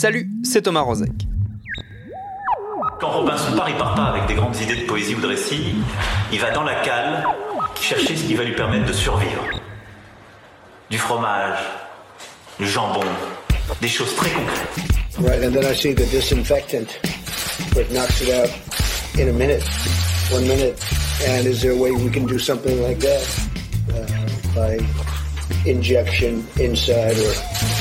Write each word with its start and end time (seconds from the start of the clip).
Salut, 0.00 0.30
c'est 0.44 0.62
Thomas 0.62 0.82
Rozek. 0.82 1.10
Quand 3.00 3.08
Robinson 3.08 3.56
part, 3.56 3.68
il 3.68 3.74
part 3.74 3.96
pas 3.96 4.04
avec 4.04 4.26
des 4.28 4.34
grandes 4.34 4.54
idées 4.60 4.76
de 4.76 4.86
poésie 4.86 5.16
ou 5.16 5.20
de 5.20 5.26
récit. 5.26 5.74
Il 6.32 6.38
va 6.38 6.52
dans 6.52 6.62
la 6.62 6.76
cale 6.82 7.26
chercher 7.80 8.14
ce 8.14 8.22
qui 8.22 8.36
va 8.36 8.44
lui 8.44 8.54
permettre 8.54 8.86
de 8.86 8.92
survivre. 8.92 9.42
Du 10.88 10.98
fromage, 10.98 11.58
du 12.60 12.68
jambon, 12.68 13.00
des 13.80 13.88
choses 13.88 14.14
très 14.14 14.30
concrètes. 14.30 14.68
Right, 15.18 15.42
and 15.42 15.52
then 15.52 15.64
I 15.64 15.74
see 15.74 15.94
the 15.94 16.08
disinfectant, 16.12 16.96
which 17.74 17.90
knocks 17.90 18.22
it 18.22 18.30
out 18.30 18.50
in 19.18 19.28
a 19.28 19.32
minute, 19.32 19.64
one 20.30 20.46
minute. 20.46 20.78
And 21.26 21.44
is 21.44 21.60
there 21.60 21.72
a 21.72 21.76
way 21.76 21.90
we 21.90 22.08
can 22.08 22.24
do 22.24 22.38
something 22.38 22.80
like 22.84 23.00
that? 23.00 23.26
Uh, 23.92 24.06
by 24.54 24.78
injection 25.68 26.46
inside 26.60 27.18
or? 27.18 27.34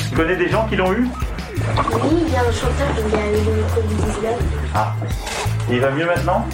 Tu 0.10 0.16
connais 0.16 0.36
des 0.36 0.50
gens 0.50 0.68
qui 0.68 0.78
l'ont 0.78 0.94
eu? 0.94 1.08
Oui, 2.04 2.24
il 2.28 2.34
y 2.34 2.36
a 2.36 2.42
un 2.42 2.52
chanteur 2.52 2.88
qui 2.96 3.16
a 3.16 3.28
eu 3.28 3.44
le 3.46 3.64
Covid-19. 3.74 4.36
Ah. 4.74 4.94
Il 5.70 5.80
va 5.80 5.92
mieux 5.92 6.06
maintenant? 6.06 6.46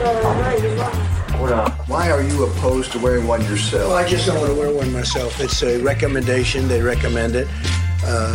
Euh, 0.00 0.04
non, 0.04 0.30
il 0.58 0.64
est 0.64 0.76
mort. 0.76 0.92
Oh 1.40 1.46
là. 1.46 1.64
Why 1.88 2.10
are 2.10 2.22
you 2.22 2.44
opposed 2.44 2.92
to 2.92 2.98
wearing 2.98 3.26
one 3.26 3.42
yourself? 3.42 3.88
Well, 3.88 3.96
I 3.96 4.08
just 4.08 4.26
don't 4.26 4.38
want 4.38 4.50
to 4.50 4.58
wear 4.58 4.70
one 4.70 4.92
myself. 4.92 5.40
It's 5.40 5.62
a 5.62 5.78
recommendation. 5.78 6.68
They 6.68 6.82
recommend 6.82 7.36
it. 7.36 7.46
Uh, 8.04 8.34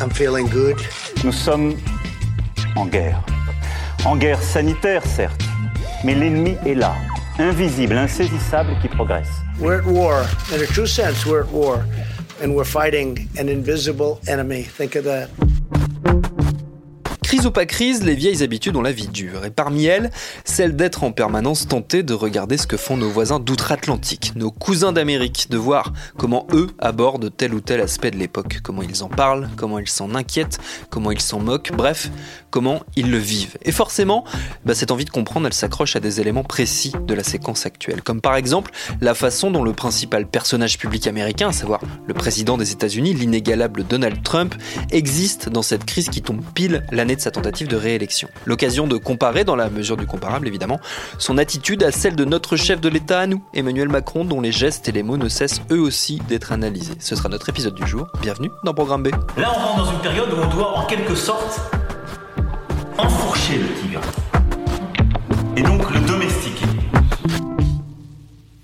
I'm 0.00 0.10
feeling 0.10 0.46
good. 0.46 0.76
Nous 1.24 1.32
sommes 1.32 1.76
en 2.76 2.86
guerre. 2.86 3.22
En 4.04 4.16
guerre 4.16 4.40
sanitaire, 4.42 5.02
certes, 5.04 5.42
mais 6.04 6.14
l'ennemi 6.14 6.56
est 6.64 6.74
là, 6.74 6.94
invisible, 7.38 7.96
insaisissable, 7.96 8.76
qui 8.80 8.88
progresse. 8.88 9.28
We're 9.58 9.80
at 9.80 9.86
war. 9.86 10.24
In 10.54 10.62
a 10.62 10.66
true 10.66 10.86
sense, 10.86 11.26
we're 11.26 11.42
at 11.42 11.50
war. 11.50 11.84
And 12.40 12.54
we're 12.54 12.64
fighting 12.64 13.28
an 13.36 13.48
invisible 13.48 14.20
enemy. 14.28 14.62
Think 14.62 14.94
of 14.94 15.04
that. 15.04 15.28
Crise 17.24 17.44
ou 17.46 17.50
pas 17.50 17.66
crise, 17.66 18.04
les 18.04 18.14
vieilles 18.14 18.42
habitudes 18.42 18.74
ont 18.76 18.80
la 18.80 18.92
vie 18.92 19.08
dure, 19.08 19.44
et 19.44 19.50
parmi 19.50 19.84
elles, 19.84 20.10
celle 20.44 20.76
d'être 20.76 21.04
en 21.04 21.12
permanence 21.12 21.68
tenté 21.68 22.02
de 22.02 22.14
regarder 22.14 22.56
ce 22.56 22.66
que 22.66 22.78
font 22.78 22.96
nos 22.96 23.10
voisins 23.10 23.38
d'outre-Atlantique, 23.38 24.32
nos 24.34 24.50
cousins 24.50 24.92
d'Amérique, 24.92 25.48
de 25.50 25.58
voir 25.58 25.92
comment 26.16 26.46
eux 26.54 26.68
abordent 26.78 27.30
tel 27.36 27.52
ou 27.52 27.60
tel 27.60 27.82
aspect 27.82 28.10
de 28.10 28.16
l'époque, 28.16 28.60
comment 28.62 28.80
ils 28.80 29.02
en 29.02 29.08
parlent, 29.08 29.50
comment 29.56 29.78
ils 29.78 29.88
s'en 29.88 30.14
inquiètent, 30.14 30.58
comment 30.88 31.10
ils 31.10 31.20
s'en 31.20 31.38
moquent, 31.40 31.72
bref, 31.76 32.08
comment 32.50 32.82
ils 32.96 33.10
le 33.10 33.18
vivent. 33.18 33.56
Et 33.62 33.72
forcément, 33.72 34.24
bah, 34.64 34.74
cette 34.74 34.90
envie 34.90 35.04
de 35.04 35.10
comprendre, 35.10 35.46
elle 35.46 35.52
s'accroche 35.52 35.96
à 35.96 36.00
des 36.00 36.20
éléments 36.20 36.44
précis 36.44 36.92
de 37.06 37.14
la 37.14 37.24
séquence 37.24 37.66
actuelle, 37.66 38.02
comme 38.02 38.20
par 38.20 38.36
exemple 38.36 38.70
la 39.00 39.14
façon 39.14 39.50
dont 39.50 39.62
le 39.62 39.72
principal 39.72 40.26
personnage 40.26 40.78
public 40.78 41.06
américain, 41.06 41.48
à 41.48 41.52
savoir 41.52 41.80
le 42.06 42.14
président 42.14 42.56
des 42.56 42.72
États-Unis, 42.72 43.14
l'inégalable 43.14 43.84
Donald 43.84 44.22
Trump, 44.22 44.54
existe 44.90 45.48
dans 45.48 45.62
cette 45.62 45.84
crise 45.84 46.08
qui 46.08 46.22
tombe 46.22 46.42
pile 46.54 46.84
l'année 46.90 47.16
de 47.16 47.20
sa 47.20 47.30
tentative 47.30 47.68
de 47.68 47.76
réélection. 47.76 48.28
L'occasion 48.46 48.86
de 48.86 48.96
comparer, 48.96 49.44
dans 49.44 49.56
la 49.56 49.70
mesure 49.70 49.96
du 49.96 50.06
comparable 50.06 50.48
évidemment, 50.48 50.80
son 51.18 51.38
attitude 51.38 51.82
à 51.82 51.92
celle 51.92 52.16
de 52.16 52.24
notre 52.24 52.56
chef 52.56 52.80
de 52.80 52.88
l'État 52.88 53.20
à 53.20 53.26
nous, 53.26 53.42
Emmanuel 53.54 53.88
Macron, 53.88 54.24
dont 54.24 54.40
les 54.40 54.52
gestes 54.52 54.88
et 54.88 54.92
les 54.92 55.02
mots 55.02 55.16
ne 55.16 55.28
cessent 55.28 55.62
eux 55.70 55.80
aussi 55.80 56.20
d'être 56.28 56.52
analysés. 56.52 56.94
Ce 56.98 57.16
sera 57.16 57.28
notre 57.28 57.48
épisode 57.48 57.74
du 57.74 57.86
jour. 57.86 58.06
Bienvenue 58.20 58.50
dans 58.64 58.74
Programme 58.74 59.02
B. 59.02 59.08
Là, 59.36 59.52
on 59.54 59.58
rentre 59.58 59.84
dans 59.84 59.92
une 59.92 60.00
période 60.00 60.28
où 60.32 60.36
on 60.36 60.48
doit 60.48 60.78
en 60.78 60.86
quelque 60.86 61.14
sorte 61.14 61.60
enfourcher 62.98 63.58
le 63.58 63.68
tigre. 63.80 64.00
Et 65.56 65.62
donc 65.62 65.88
le 65.92 66.00
domestiquer. 66.00 66.66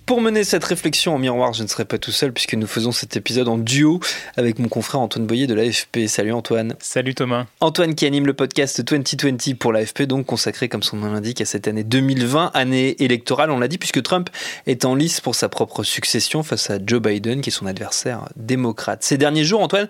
Pour 0.06 0.20
mener 0.20 0.44
cette 0.44 0.64
réflexion 0.64 1.14
en 1.14 1.18
miroir, 1.18 1.54
je 1.54 1.62
ne 1.62 1.68
serai 1.68 1.84
pas 1.84 1.98
tout 1.98 2.10
seul 2.10 2.32
puisque 2.32 2.54
nous 2.54 2.66
faisons 2.66 2.92
cet 2.92 3.16
épisode 3.16 3.48
en 3.48 3.58
duo 3.58 4.00
avec 4.36 4.58
mon 4.58 4.68
confrère 4.68 5.00
Antoine 5.00 5.26
Boyer 5.26 5.46
de 5.46 5.54
l'AFP. 5.54 6.08
Salut 6.08 6.32
Antoine. 6.32 6.74
Salut 6.78 7.14
Thomas. 7.14 7.46
Antoine 7.60 7.94
qui 7.94 8.06
anime 8.06 8.26
le 8.26 8.34
podcast 8.34 8.80
2020 8.82 9.56
pour 9.58 9.72
l'AFP, 9.72 10.02
donc 10.02 10.26
consacré, 10.26 10.68
comme 10.68 10.82
son 10.82 10.98
nom 10.98 11.12
l'indique, 11.12 11.40
à 11.40 11.46
cette 11.46 11.68
année 11.68 11.84
2020, 11.84 12.50
année 12.54 13.02
électorale, 13.02 13.50
on 13.50 13.58
l'a 13.58 13.68
dit, 13.68 13.78
puisque 13.78 14.02
Trump 14.02 14.30
est 14.66 14.84
en 14.84 14.94
lice 14.94 15.20
pour 15.20 15.34
sa 15.34 15.48
propre 15.48 15.82
succession 15.84 16.42
face 16.42 16.70
à 16.70 16.78
Joe 16.84 17.00
Biden, 17.00 17.40
qui 17.40 17.50
est 17.50 17.52
son 17.52 17.66
adversaire 17.66 18.28
démocrate. 18.36 19.02
Ces 19.02 19.16
derniers 19.16 19.44
jours, 19.44 19.62
Antoine, 19.62 19.88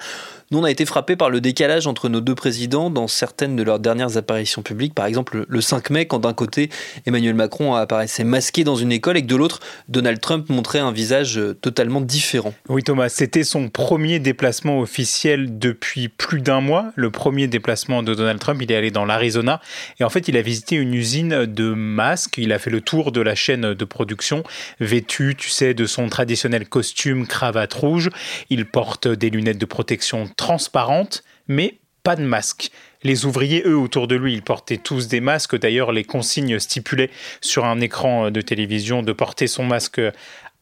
on 0.56 0.64
a 0.64 0.70
été 0.70 0.84
frappé 0.84 1.16
par 1.16 1.30
le 1.30 1.40
décalage 1.40 1.86
entre 1.86 2.08
nos 2.08 2.20
deux 2.20 2.34
présidents 2.34 2.90
dans 2.90 3.08
certaines 3.08 3.56
de 3.56 3.62
leurs 3.62 3.78
dernières 3.78 4.16
apparitions 4.16 4.62
publiques. 4.62 4.94
Par 4.94 5.06
exemple, 5.06 5.44
le 5.48 5.60
5 5.60 5.90
mai, 5.90 6.06
quand 6.06 6.18
d'un 6.18 6.32
côté, 6.32 6.70
Emmanuel 7.06 7.34
Macron 7.34 7.74
apparaissait 7.74 8.24
masqué 8.24 8.64
dans 8.64 8.76
une 8.76 8.92
école 8.92 9.16
et 9.16 9.22
que 9.22 9.26
de 9.26 9.36
l'autre, 9.36 9.60
Donald 9.88 10.20
Trump 10.20 10.48
montrait 10.48 10.78
un 10.78 10.92
visage 10.92 11.40
totalement 11.60 12.00
différent. 12.00 12.54
Oui 12.68 12.82
Thomas, 12.82 13.08
c'était 13.08 13.44
son 13.44 13.68
premier 13.68 14.18
déplacement 14.18 14.80
officiel 14.80 15.58
depuis 15.58 16.08
plus 16.08 16.40
d'un 16.40 16.60
mois. 16.60 16.92
Le 16.96 17.10
premier 17.10 17.46
déplacement 17.46 18.02
de 18.02 18.14
Donald 18.14 18.38
Trump, 18.38 18.60
il 18.62 18.70
est 18.70 18.76
allé 18.76 18.90
dans 18.90 19.04
l'Arizona 19.04 19.60
et 20.00 20.04
en 20.04 20.10
fait, 20.10 20.28
il 20.28 20.36
a 20.36 20.42
visité 20.42 20.76
une 20.76 20.94
usine 20.94 21.46
de 21.46 21.72
masques. 21.72 22.38
Il 22.38 22.52
a 22.52 22.58
fait 22.58 22.70
le 22.70 22.80
tour 22.80 23.12
de 23.12 23.20
la 23.20 23.34
chaîne 23.34 23.74
de 23.74 23.84
production, 23.84 24.42
vêtu, 24.80 25.34
tu 25.36 25.50
sais, 25.50 25.74
de 25.74 25.86
son 25.86 26.08
traditionnel 26.08 26.68
costume, 26.68 27.26
cravate 27.26 27.72
rouge. 27.72 28.10
Il 28.50 28.66
porte 28.66 29.08
des 29.08 29.30
lunettes 29.30 29.58
de 29.58 29.66
protection 29.66 30.28
transparentes, 30.44 31.24
mais 31.48 31.78
pas 32.02 32.16
de 32.16 32.22
masque. 32.22 32.70
Les 33.02 33.24
ouvriers, 33.24 33.62
eux, 33.64 33.78
autour 33.78 34.06
de 34.08 34.14
lui, 34.14 34.34
ils 34.34 34.42
portaient 34.42 34.76
tous 34.76 35.08
des 35.08 35.20
masques. 35.20 35.58
D'ailleurs, 35.58 35.90
les 35.90 36.04
consignes 36.04 36.58
stipulaient 36.58 37.08
sur 37.40 37.64
un 37.64 37.80
écran 37.80 38.30
de 38.30 38.40
télévision 38.42 39.02
de 39.02 39.12
porter 39.12 39.46
son 39.46 39.64
masque 39.64 40.02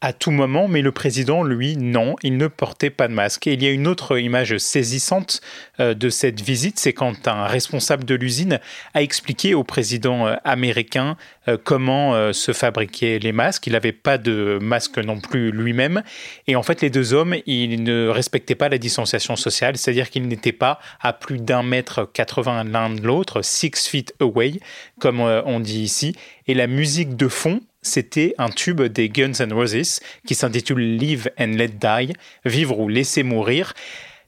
à 0.02 0.12
tout 0.12 0.32
moment, 0.32 0.66
mais 0.66 0.82
le 0.82 0.90
président, 0.90 1.44
lui, 1.44 1.76
non, 1.76 2.16
il 2.24 2.36
ne 2.36 2.48
portait 2.48 2.90
pas 2.90 3.06
de 3.06 3.14
masque. 3.14 3.46
Et 3.46 3.52
il 3.52 3.62
y 3.62 3.68
a 3.68 3.70
une 3.70 3.86
autre 3.86 4.18
image 4.18 4.58
saisissante 4.58 5.40
euh, 5.78 5.94
de 5.94 6.10
cette 6.10 6.40
visite, 6.40 6.80
c'est 6.80 6.92
quand 6.92 7.28
un 7.28 7.46
responsable 7.46 8.04
de 8.04 8.16
l'usine 8.16 8.58
a 8.94 9.02
expliqué 9.02 9.54
au 9.54 9.62
président 9.62 10.26
euh, 10.26 10.34
américain 10.44 11.16
euh, 11.46 11.56
comment 11.62 12.32
se 12.32 12.52
fabriquaient 12.52 13.20
les 13.20 13.30
masques. 13.30 13.68
Il 13.68 13.74
n'avait 13.74 13.92
pas 13.92 14.18
de 14.18 14.58
masque 14.60 14.98
non 14.98 15.20
plus 15.20 15.52
lui-même. 15.52 16.02
Et 16.48 16.56
en 16.56 16.64
fait, 16.64 16.80
les 16.80 16.90
deux 16.90 17.14
hommes, 17.14 17.36
ils 17.46 17.84
ne 17.84 18.08
respectaient 18.08 18.56
pas 18.56 18.69
la 18.69 18.78
distanciation 18.78 19.36
sociale, 19.36 19.76
c'est-à-dire 19.76 20.10
qu'ils 20.10 20.26
n'étaient 20.26 20.50
pas 20.50 20.80
à 21.00 21.12
plus 21.12 21.38
d'un 21.38 21.62
mètre 21.62 22.10
80 22.12 22.64
l'un 22.64 22.90
de 22.90 23.02
l'autre, 23.02 23.42
six 23.42 23.70
feet 23.88 24.14
away, 24.20 24.54
comme 24.98 25.20
on 25.20 25.60
dit 25.60 25.82
ici. 25.82 26.16
Et 26.47 26.54
la 26.54 26.66
musique 26.66 27.16
de 27.16 27.28
fond, 27.28 27.60
c'était 27.82 28.34
un 28.38 28.48
tube 28.48 28.82
des 28.82 29.08
Guns 29.08 29.32
N' 29.41 29.53
Roses 29.53 30.00
qui 30.26 30.34
s'intitule 30.34 30.97
Live 30.97 31.30
and 31.38 31.54
Let 31.56 31.69
Die, 31.69 32.12
Vivre 32.44 32.78
ou 32.78 32.88
laisser 32.88 33.22
mourir. 33.22 33.75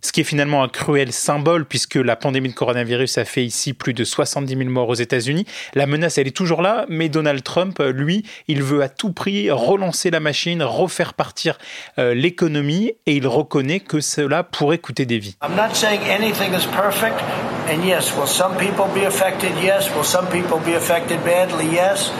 Ce 0.04 0.12
qui 0.12 0.20
est 0.20 0.24
finalement 0.24 0.62
un 0.62 0.68
cruel 0.68 1.12
symbole 1.12 1.64
puisque 1.64 1.94
la 1.94 2.14
pandémie 2.14 2.50
de 2.50 2.54
coronavirus 2.54 3.16
a 3.16 3.24
fait 3.24 3.42
ici 3.42 3.72
plus 3.72 3.94
de 3.94 4.04
70 4.04 4.54
000 4.54 4.68
morts 4.68 4.90
aux 4.90 4.94
États-Unis. 4.94 5.46
La 5.72 5.86
menace, 5.86 6.18
elle 6.18 6.26
est 6.26 6.36
toujours 6.36 6.60
là, 6.60 6.84
mais 6.90 7.08
Donald 7.08 7.42
Trump, 7.42 7.78
lui, 7.80 8.22
il 8.46 8.62
veut 8.62 8.82
à 8.82 8.90
tout 8.90 9.14
prix 9.14 9.50
relancer 9.50 10.10
la 10.10 10.20
machine, 10.20 10.62
refaire 10.62 11.14
partir 11.14 11.56
euh, 11.98 12.12
l'économie 12.12 12.92
et 13.06 13.16
il 13.16 13.26
reconnaît 13.26 13.80
que 13.80 14.00
cela 14.00 14.42
pourrait 14.42 14.76
coûter 14.76 15.06
des 15.06 15.18
vies. 15.18 15.36
I'm 15.42 15.56
not 15.56 15.72
saying 15.72 16.02
anything 16.02 16.52
is 16.52 16.66
perfect, 16.66 17.18
and 17.70 17.82
yes, 17.82 18.14
will 18.14 18.26
some 18.26 18.58
people 18.58 18.84
be 18.94 19.06
affected? 19.06 19.52
Yes. 19.62 19.88
Will 19.96 20.04
some 20.04 20.26
people 20.26 20.58
be 20.58 20.76
affected 20.76 21.18
badly? 21.24 21.64
Yes. 21.72 22.12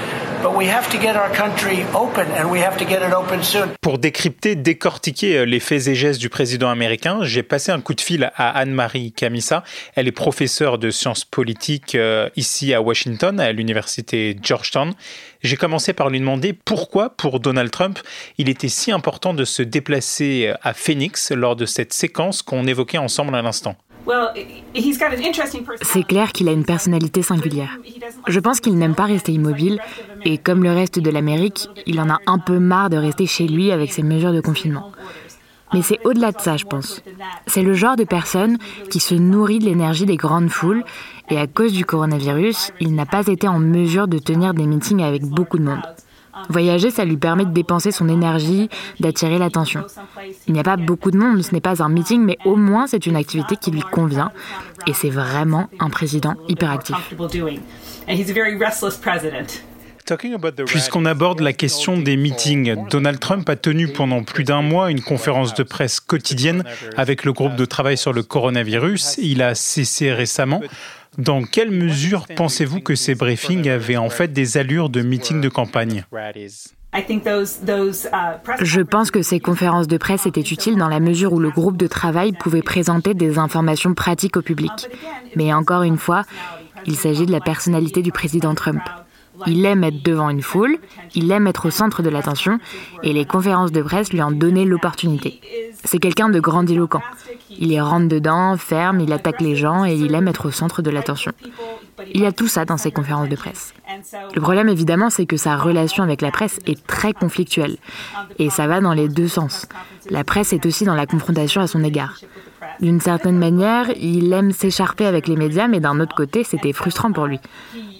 Pour 3.80 3.98
décrypter, 3.98 4.56
décortiquer 4.56 5.38
euh, 5.38 5.44
les 5.44 5.58
faits 5.58 5.86
et 5.86 5.94
gestes 5.94 6.20
du 6.20 6.28
président 6.28 6.68
américain, 6.68 7.20
j'ai 7.22 7.42
passé 7.42 7.72
un 7.72 7.80
coup 7.80 7.94
de 7.94 8.02
fil 8.02 8.30
à 8.36 8.50
Anne-Marie 8.50 9.12
Camissa. 9.12 9.64
Elle 9.94 10.06
est 10.06 10.12
professeure 10.12 10.76
de 10.76 10.90
sciences 10.90 11.24
politiques 11.24 11.94
euh, 11.94 12.28
ici 12.36 12.74
à 12.74 12.82
Washington, 12.82 13.40
à 13.40 13.52
l'université 13.52 14.36
Georgetown. 14.42 14.92
J'ai 15.42 15.56
commencé 15.56 15.94
par 15.94 16.10
lui 16.10 16.20
demander 16.20 16.52
pourquoi, 16.52 17.08
pour 17.16 17.40
Donald 17.40 17.70
Trump, 17.70 17.98
il 18.36 18.50
était 18.50 18.68
si 18.68 18.92
important 18.92 19.32
de 19.32 19.46
se 19.46 19.62
déplacer 19.62 20.48
euh, 20.48 20.54
à 20.62 20.74
Phoenix 20.74 21.32
lors 21.32 21.56
de 21.56 21.64
cette 21.64 21.94
séquence 21.94 22.42
qu'on 22.42 22.66
évoquait 22.66 22.98
ensemble 22.98 23.34
à 23.34 23.40
l'instant. 23.40 23.76
C'est 25.82 26.02
clair 26.02 26.32
qu'il 26.32 26.48
a 26.48 26.52
une 26.52 26.64
personnalité 26.64 27.22
singulière. 27.22 27.78
Je 28.26 28.40
pense 28.40 28.60
qu'il 28.60 28.76
n'aime 28.76 28.94
pas 28.94 29.04
rester 29.04 29.32
immobile 29.32 29.80
et 30.24 30.38
comme 30.38 30.62
le 30.62 30.72
reste 30.72 30.98
de 30.98 31.10
l'Amérique, 31.10 31.68
il 31.86 32.00
en 32.00 32.10
a 32.10 32.18
un 32.26 32.38
peu 32.38 32.58
marre 32.58 32.90
de 32.90 32.96
rester 32.96 33.26
chez 33.26 33.46
lui 33.46 33.70
avec 33.70 33.92
ses 33.92 34.02
mesures 34.02 34.32
de 34.32 34.40
confinement. 34.40 34.92
Mais 35.72 35.82
c'est 35.82 35.98
au-delà 36.04 36.30
de 36.30 36.40
ça, 36.40 36.56
je 36.56 36.64
pense. 36.64 37.02
C'est 37.46 37.62
le 37.62 37.74
genre 37.74 37.96
de 37.96 38.04
personne 38.04 38.58
qui 38.90 39.00
se 39.00 39.14
nourrit 39.14 39.58
de 39.58 39.64
l'énergie 39.64 40.06
des 40.06 40.16
grandes 40.16 40.50
foules 40.50 40.84
et 41.30 41.38
à 41.38 41.46
cause 41.46 41.72
du 41.72 41.84
coronavirus, 41.84 42.72
il 42.80 42.94
n'a 42.94 43.06
pas 43.06 43.26
été 43.26 43.48
en 43.48 43.58
mesure 43.58 44.06
de 44.06 44.18
tenir 44.18 44.54
des 44.54 44.66
meetings 44.66 45.02
avec 45.02 45.24
beaucoup 45.24 45.58
de 45.58 45.64
monde. 45.64 45.82
Voyager, 46.48 46.90
ça 46.90 47.04
lui 47.04 47.16
permet 47.16 47.44
de 47.44 47.52
dépenser 47.52 47.90
son 47.90 48.08
énergie, 48.08 48.68
d'attirer 49.00 49.38
l'attention. 49.38 49.84
Il 50.46 50.54
n'y 50.54 50.60
a 50.60 50.64
pas 50.64 50.76
beaucoup 50.76 51.10
de 51.10 51.16
monde, 51.16 51.42
ce 51.42 51.52
n'est 51.52 51.60
pas 51.60 51.82
un 51.82 51.88
meeting, 51.88 52.22
mais 52.22 52.38
au 52.44 52.56
moins 52.56 52.86
c'est 52.86 53.06
une 53.06 53.16
activité 53.16 53.56
qui 53.56 53.70
lui 53.70 53.82
convient. 53.82 54.30
Et 54.86 54.92
c'est 54.92 55.10
vraiment 55.10 55.68
un 55.80 55.90
président 55.90 56.34
hyperactif. 56.48 56.96
Puisqu'on 60.66 61.06
aborde 61.06 61.40
la 61.40 61.54
question 61.54 61.98
des 61.98 62.18
meetings, 62.18 62.76
Donald 62.90 63.18
Trump 63.18 63.48
a 63.48 63.56
tenu 63.56 63.88
pendant 63.88 64.22
plus 64.22 64.44
d'un 64.44 64.60
mois 64.60 64.90
une 64.90 65.00
conférence 65.00 65.54
de 65.54 65.62
presse 65.62 65.98
quotidienne 65.98 66.62
avec 66.98 67.24
le 67.24 67.32
groupe 67.32 67.56
de 67.56 67.64
travail 67.64 67.96
sur 67.96 68.12
le 68.12 68.22
coronavirus. 68.22 69.16
Il 69.18 69.40
a 69.40 69.54
cessé 69.54 70.12
récemment. 70.12 70.60
Dans 71.18 71.42
quelle 71.44 71.70
mesure 71.70 72.26
pensez-vous 72.34 72.80
que 72.80 72.94
ces 72.94 73.14
briefings 73.14 73.68
avaient 73.68 73.96
en 73.96 74.10
fait 74.10 74.32
des 74.32 74.56
allures 74.56 74.88
de 74.88 75.02
meetings 75.02 75.40
de 75.40 75.48
campagne? 75.48 76.04
Je 78.60 78.80
pense 78.80 79.10
que 79.10 79.22
ces 79.22 79.40
conférences 79.40 79.88
de 79.88 79.96
presse 79.96 80.26
étaient 80.26 80.40
utiles 80.40 80.76
dans 80.76 80.88
la 80.88 81.00
mesure 81.00 81.32
où 81.32 81.40
le 81.40 81.50
groupe 81.50 81.76
de 81.76 81.86
travail 81.86 82.32
pouvait 82.32 82.62
présenter 82.62 83.14
des 83.14 83.38
informations 83.38 83.94
pratiques 83.94 84.36
au 84.36 84.42
public. 84.42 84.72
Mais 85.34 85.52
encore 85.52 85.82
une 85.82 85.98
fois, 85.98 86.22
il 86.86 86.96
s'agit 86.96 87.26
de 87.26 87.32
la 87.32 87.40
personnalité 87.40 88.02
du 88.02 88.12
président 88.12 88.54
Trump. 88.54 88.82
Il 89.46 89.64
aime 89.64 89.84
être 89.84 90.02
devant 90.02 90.30
une 90.30 90.42
foule, 90.42 90.78
il 91.14 91.30
aime 91.30 91.46
être 91.46 91.66
au 91.66 91.70
centre 91.70 92.02
de 92.02 92.08
l'attention, 92.08 92.58
et 93.02 93.12
les 93.12 93.24
conférences 93.24 93.72
de 93.72 93.82
presse 93.82 94.12
lui 94.12 94.22
en 94.22 94.30
donnaient 94.30 94.64
l'opportunité. 94.64 95.40
C'est 95.84 95.98
quelqu'un 95.98 96.28
de 96.28 96.40
grandiloquent. 96.40 97.02
Il 97.50 97.70
y 97.70 97.80
rentre 97.80 98.08
dedans, 98.08 98.56
ferme, 98.56 99.00
il 99.00 99.12
attaque 99.12 99.40
les 99.40 99.56
gens 99.56 99.84
et 99.84 99.94
il 99.94 100.14
aime 100.14 100.28
être 100.28 100.46
au 100.46 100.50
centre 100.50 100.82
de 100.82 100.90
l'attention. 100.90 101.32
Il 102.12 102.20
y 102.20 102.26
a 102.26 102.32
tout 102.32 102.48
ça 102.48 102.64
dans 102.64 102.76
ses 102.76 102.90
conférences 102.90 103.28
de 103.28 103.36
presse. 103.36 103.74
Le 104.34 104.40
problème 104.40 104.68
évidemment, 104.68 105.10
c'est 105.10 105.26
que 105.26 105.36
sa 105.36 105.56
relation 105.56 106.02
avec 106.02 106.20
la 106.20 106.30
presse 106.30 106.58
est 106.66 106.86
très 106.86 107.12
conflictuelle. 107.12 107.76
Et 108.38 108.50
ça 108.50 108.66
va 108.66 108.80
dans 108.80 108.92
les 108.92 109.08
deux 109.08 109.28
sens. 109.28 109.66
La 110.10 110.24
presse 110.24 110.52
est 110.52 110.66
aussi 110.66 110.84
dans 110.84 110.94
la 110.94 111.06
confrontation 111.06 111.60
à 111.60 111.66
son 111.66 111.82
égard. 111.84 112.18
D'une 112.80 113.00
certaine 113.00 113.38
manière, 113.38 113.90
il 113.96 114.32
aime 114.32 114.52
s'écharper 114.52 115.06
avec 115.06 115.28
les 115.28 115.36
médias, 115.36 115.68
mais 115.68 115.80
d'un 115.80 116.00
autre 116.00 116.14
côté, 116.14 116.44
c'était 116.44 116.72
frustrant 116.72 117.12
pour 117.12 117.26
lui. 117.26 117.38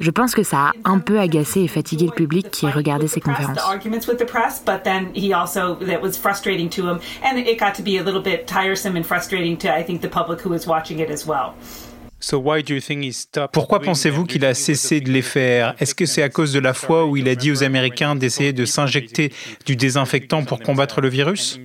Je 0.01 0.11
pense 0.11 0.35
que 0.35 0.43
ça 0.43 0.59
a 0.59 0.73
un 0.85 0.99
peu 0.99 1.21
agacé 1.21 1.61
et 1.61 1.69
fatigué 1.69 2.07
le 2.07 2.13
public 2.13 2.51
qui 2.51 2.67
regardait 2.67 3.07
ses 3.07 3.21
conférences. 3.21 3.59
Pourquoi 13.53 13.81
pensez-vous 13.81 14.25
qu'il 14.25 14.45
a 14.45 14.55
cessé 14.55 15.01
de 15.01 15.11
les 15.11 15.23
faire? 15.23 15.75
Est-ce 15.79 15.95
que 15.95 16.07
c'est 16.07 16.23
à 16.23 16.29
cause 16.29 16.53
de 16.53 16.59
la 16.59 16.75
fois 16.75 17.07
où 17.07 17.17
il 17.17 17.29
a 17.29 17.35
dit 17.35 17.51
aux 17.51 17.63
Américains 17.63 18.17
d'essayer 18.17 18.53
de 18.53 18.65
s'injecter 18.65 19.33
du 19.67 19.77
désinfectant 19.77 20.45
pour 20.45 20.61
combattre 20.61 21.01
le 21.01 21.09
virus? 21.09 21.59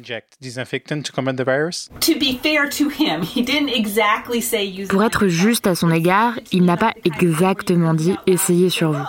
Pour 4.90 5.04
être 5.04 5.28
juste 5.28 5.68
à 5.68 5.76
son 5.76 5.92
égard, 5.92 6.40
il 6.52 6.66
n'a 6.66 6.78
pas 6.78 6.94
exactement 7.06 7.94
dit 7.94 8.16
essayez 8.28 8.70
sur 8.70 8.92
vous. 8.92 9.06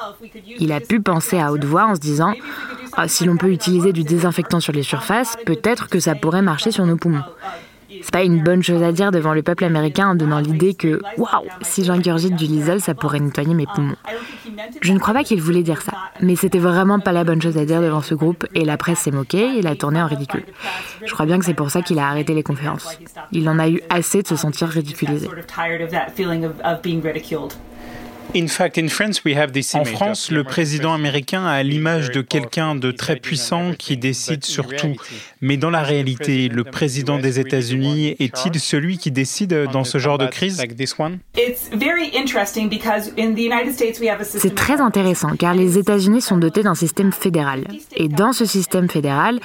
Il 0.58 0.72
a 0.72 0.80
pu 0.80 1.00
penser 1.00 1.38
à 1.38 1.52
haute 1.52 1.64
voix 1.64 1.86
en 1.86 1.94
se 1.94 2.00
disant 2.00 2.34
ah, 2.96 3.08
si 3.08 3.24
l'on 3.24 3.36
peut 3.36 3.50
utiliser 3.50 3.92
du 3.92 4.04
désinfectant 4.04 4.60
sur 4.60 4.72
les 4.72 4.82
surfaces, 4.82 5.36
peut-être 5.46 5.88
que 5.88 6.00
ça 6.00 6.14
pourrait 6.14 6.42
marcher 6.42 6.70
sur 6.70 6.86
nos 6.86 6.96
poumons. 6.96 7.22
C'est 8.02 8.10
pas 8.12 8.22
une 8.22 8.42
bonne 8.42 8.62
chose 8.62 8.82
à 8.82 8.92
dire 8.92 9.10
devant 9.10 9.34
le 9.34 9.42
peuple 9.42 9.64
américain 9.64 10.08
en 10.08 10.14
donnant 10.14 10.38
l'idée 10.38 10.74
que, 10.74 11.00
waouh, 11.16 11.46
si 11.62 11.84
j'ingurgite 11.84 12.36
du 12.36 12.46
Lysol, 12.46 12.80
ça 12.80 12.94
pourrait 12.94 13.20
nettoyer 13.20 13.54
mes 13.54 13.66
poumons. 13.66 13.96
Je 14.80 14.92
ne 14.92 14.98
crois 14.98 15.14
pas 15.14 15.24
qu'il 15.24 15.40
voulait 15.40 15.62
dire 15.62 15.82
ça, 15.82 15.92
mais 16.20 16.36
c'était 16.36 16.58
vraiment 16.58 17.00
pas 17.00 17.12
la 17.12 17.24
bonne 17.24 17.42
chose 17.42 17.56
à 17.58 17.64
dire 17.64 17.80
devant 17.80 18.02
ce 18.02 18.14
groupe 18.14 18.46
et 18.54 18.64
la 18.64 18.76
presse 18.76 19.00
s'est 19.00 19.10
moquée 19.10 19.58
et 19.58 19.62
l'a 19.62 19.74
tourné 19.74 20.00
en 20.00 20.06
ridicule. 20.06 20.44
Je 21.04 21.12
crois 21.12 21.26
bien 21.26 21.38
que 21.38 21.44
c'est 21.44 21.54
pour 21.54 21.70
ça 21.70 21.82
qu'il 21.82 21.98
a 21.98 22.08
arrêté 22.08 22.34
les 22.34 22.42
conférences. 22.42 22.98
Il 23.32 23.48
en 23.48 23.58
a 23.58 23.68
eu 23.68 23.80
assez 23.90 24.22
de 24.22 24.28
se 24.28 24.36
sentir 24.36 24.68
ridiculisé. 24.68 25.28
En 28.32 29.84
France, 29.84 30.30
le 30.30 30.44
président 30.44 30.94
américain 30.94 31.44
a 31.44 31.62
l'image 31.62 32.10
de 32.10 32.20
quelqu'un 32.20 32.74
de 32.74 32.92
très 32.92 33.16
puissant 33.16 33.72
qui 33.76 33.96
décide 33.96 34.44
sur 34.44 34.68
tout. 34.68 34.94
Mais 35.40 35.56
dans 35.56 35.70
la 35.70 35.82
réalité, 35.82 36.48
le 36.48 36.64
président 36.64 37.18
des 37.18 37.40
États-Unis 37.40 38.14
est-il 38.20 38.60
celui 38.60 38.98
qui 38.98 39.10
décide 39.10 39.68
dans 39.72 39.84
ce 39.84 39.98
genre 39.98 40.18
de 40.18 40.26
crise? 40.26 40.62
C'est 44.22 44.54
très 44.54 44.80
intéressant 44.80 45.36
car 45.36 45.54
les 45.54 45.78
États-Unis 45.78 46.20
sont 46.20 46.38
dotés 46.38 46.62
d'un 46.62 46.74
système 46.74 47.12
fédéral. 47.12 47.64
Et 47.96 48.08
dans 48.08 48.32
ce 48.32 48.44
système 48.44 48.88
fédéral, 48.88 49.40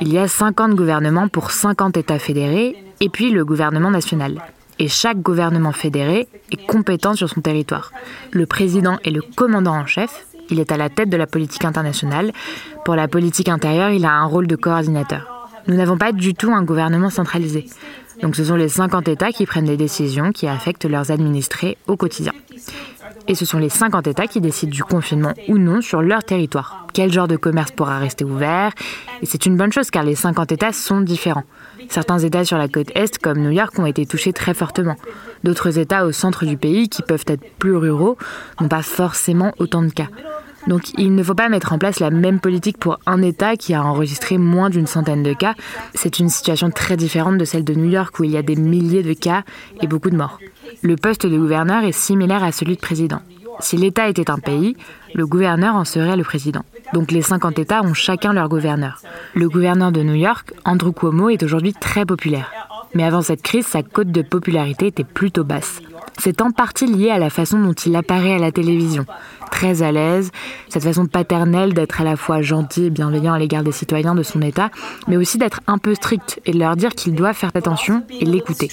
il 0.00 0.12
y 0.12 0.18
a 0.18 0.28
50 0.28 0.74
gouvernements 0.74 1.28
pour 1.28 1.50
50 1.50 1.96
États 1.96 2.18
fédérés 2.18 2.76
et 3.00 3.08
puis 3.08 3.30
le 3.30 3.44
gouvernement 3.44 3.90
national 3.90 4.42
et 4.78 4.88
chaque 4.88 5.20
gouvernement 5.20 5.72
fédéré 5.72 6.28
est 6.50 6.66
compétent 6.66 7.14
sur 7.14 7.28
son 7.28 7.40
territoire. 7.40 7.92
Le 8.32 8.46
président 8.46 8.98
est 9.04 9.10
le 9.10 9.22
commandant 9.22 9.74
en 9.74 9.86
chef, 9.86 10.26
il 10.50 10.60
est 10.60 10.72
à 10.72 10.76
la 10.76 10.88
tête 10.88 11.08
de 11.08 11.16
la 11.16 11.26
politique 11.26 11.64
internationale. 11.64 12.32
Pour 12.84 12.94
la 12.94 13.08
politique 13.08 13.48
intérieure, 13.48 13.90
il 13.90 14.04
a 14.04 14.12
un 14.12 14.24
rôle 14.24 14.46
de 14.46 14.56
coordinateur. 14.56 15.48
Nous 15.66 15.74
n'avons 15.74 15.98
pas 15.98 16.12
du 16.12 16.34
tout 16.34 16.52
un 16.52 16.62
gouvernement 16.62 17.10
centralisé. 17.10 17.66
Donc 18.22 18.36
ce 18.36 18.44
sont 18.44 18.56
les 18.56 18.68
50 18.68 19.08
États 19.08 19.32
qui 19.32 19.46
prennent 19.46 19.66
des 19.66 19.76
décisions 19.76 20.32
qui 20.32 20.46
affectent 20.46 20.86
leurs 20.86 21.10
administrés 21.10 21.76
au 21.86 21.96
quotidien. 21.96 22.32
Et 23.28 23.34
ce 23.34 23.44
sont 23.44 23.58
les 23.58 23.68
50 23.68 24.06
États 24.06 24.28
qui 24.28 24.40
décident 24.40 24.70
du 24.70 24.84
confinement 24.84 25.34
ou 25.48 25.58
non 25.58 25.80
sur 25.80 26.00
leur 26.00 26.22
territoire. 26.22 26.86
Quel 26.94 27.12
genre 27.12 27.26
de 27.26 27.36
commerce 27.36 27.72
pourra 27.72 27.98
rester 27.98 28.24
ouvert? 28.24 28.72
Et 29.20 29.26
c'est 29.26 29.46
une 29.46 29.56
bonne 29.56 29.72
chose 29.72 29.90
car 29.90 30.04
les 30.04 30.14
50 30.14 30.52
États 30.52 30.72
sont 30.72 31.00
différents. 31.00 31.44
Certains 31.88 32.18
États 32.18 32.44
sur 32.44 32.58
la 32.58 32.68
côte 32.68 32.90
Est, 32.94 33.18
comme 33.18 33.38
New 33.38 33.50
York, 33.50 33.78
ont 33.78 33.86
été 33.86 34.06
touchés 34.06 34.32
très 34.32 34.54
fortement. 34.54 34.96
D'autres 35.44 35.78
États 35.78 36.06
au 36.06 36.12
centre 36.12 36.44
du 36.44 36.56
pays, 36.56 36.88
qui 36.88 37.02
peuvent 37.02 37.24
être 37.26 37.44
plus 37.58 37.76
ruraux, 37.76 38.16
n'ont 38.60 38.68
pas 38.68 38.82
forcément 38.82 39.52
autant 39.58 39.82
de 39.82 39.90
cas. 39.90 40.08
Donc 40.66 40.90
il 40.98 41.14
ne 41.14 41.22
faut 41.22 41.34
pas 41.34 41.48
mettre 41.48 41.72
en 41.72 41.78
place 41.78 42.00
la 42.00 42.10
même 42.10 42.40
politique 42.40 42.78
pour 42.78 42.98
un 43.06 43.22
État 43.22 43.56
qui 43.56 43.74
a 43.74 43.84
enregistré 43.84 44.36
moins 44.36 44.68
d'une 44.68 44.86
centaine 44.86 45.22
de 45.22 45.32
cas. 45.32 45.54
C'est 45.94 46.18
une 46.18 46.28
situation 46.28 46.70
très 46.70 46.96
différente 46.96 47.38
de 47.38 47.44
celle 47.44 47.64
de 47.64 47.74
New 47.74 47.88
York 47.88 48.18
où 48.18 48.24
il 48.24 48.32
y 48.32 48.36
a 48.36 48.42
des 48.42 48.56
milliers 48.56 49.04
de 49.04 49.12
cas 49.12 49.44
et 49.80 49.86
beaucoup 49.86 50.10
de 50.10 50.16
morts. 50.16 50.38
Le 50.82 50.96
poste 50.96 51.26
de 51.26 51.38
gouverneur 51.38 51.84
est 51.84 51.92
similaire 51.92 52.42
à 52.42 52.52
celui 52.52 52.74
de 52.74 52.80
président. 52.80 53.20
Si 53.60 53.76
l'État 53.76 54.08
était 54.08 54.30
un 54.30 54.38
pays, 54.38 54.76
le 55.14 55.26
gouverneur 55.26 55.74
en 55.74 55.84
serait 55.84 56.16
le 56.16 56.24
président. 56.24 56.62
Donc 56.92 57.10
les 57.10 57.22
50 57.22 57.58
États 57.58 57.82
ont 57.82 57.94
chacun 57.94 58.32
leur 58.32 58.48
gouverneur. 58.48 59.00
Le 59.34 59.48
gouverneur 59.48 59.92
de 59.92 60.02
New 60.02 60.14
York, 60.14 60.52
Andrew 60.64 60.92
Cuomo, 60.92 61.30
est 61.30 61.42
aujourd'hui 61.42 61.72
très 61.72 62.04
populaire. 62.04 62.50
Mais 62.94 63.04
avant 63.04 63.22
cette 63.22 63.42
crise, 63.42 63.66
sa 63.66 63.82
cote 63.82 64.10
de 64.10 64.22
popularité 64.22 64.86
était 64.86 65.04
plutôt 65.04 65.44
basse. 65.44 65.80
C'est 66.18 66.40
en 66.40 66.50
partie 66.50 66.86
lié 66.86 67.10
à 67.10 67.18
la 67.18 67.30
façon 67.30 67.58
dont 67.58 67.72
il 67.72 67.94
apparaît 67.96 68.34
à 68.34 68.38
la 68.38 68.52
télévision. 68.52 69.06
Très 69.50 69.82
à 69.82 69.92
l'aise, 69.92 70.32
cette 70.68 70.82
façon 70.82 71.06
paternelle 71.06 71.72
d'être 71.72 72.00
à 72.00 72.04
la 72.04 72.16
fois 72.16 72.42
gentil 72.42 72.86
et 72.86 72.90
bienveillant 72.90 73.32
à 73.32 73.38
l'égard 73.38 73.62
des 73.62 73.72
citoyens 73.72 74.14
de 74.14 74.22
son 74.22 74.42
État, 74.42 74.70
mais 75.08 75.16
aussi 75.16 75.38
d'être 75.38 75.60
un 75.66 75.78
peu 75.78 75.94
strict 75.94 76.40
et 76.44 76.52
de 76.52 76.58
leur 76.58 76.76
dire 76.76 76.90
qu'ils 76.90 77.14
doivent 77.14 77.36
faire 77.36 77.52
attention 77.54 78.02
et 78.10 78.24
l'écouter. 78.24 78.68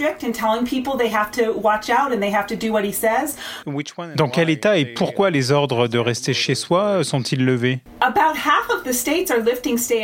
Dans 4.16 4.30
quel 4.30 4.50
État 4.50 4.78
et 4.78 4.86
pourquoi 4.86 5.30
les 5.30 5.52
ordres 5.52 5.88
de 5.88 6.00
rester 6.00 6.34
chez 6.34 6.56
soi 6.56 7.04
sont-ils 7.04 7.46
levés? 7.46 7.80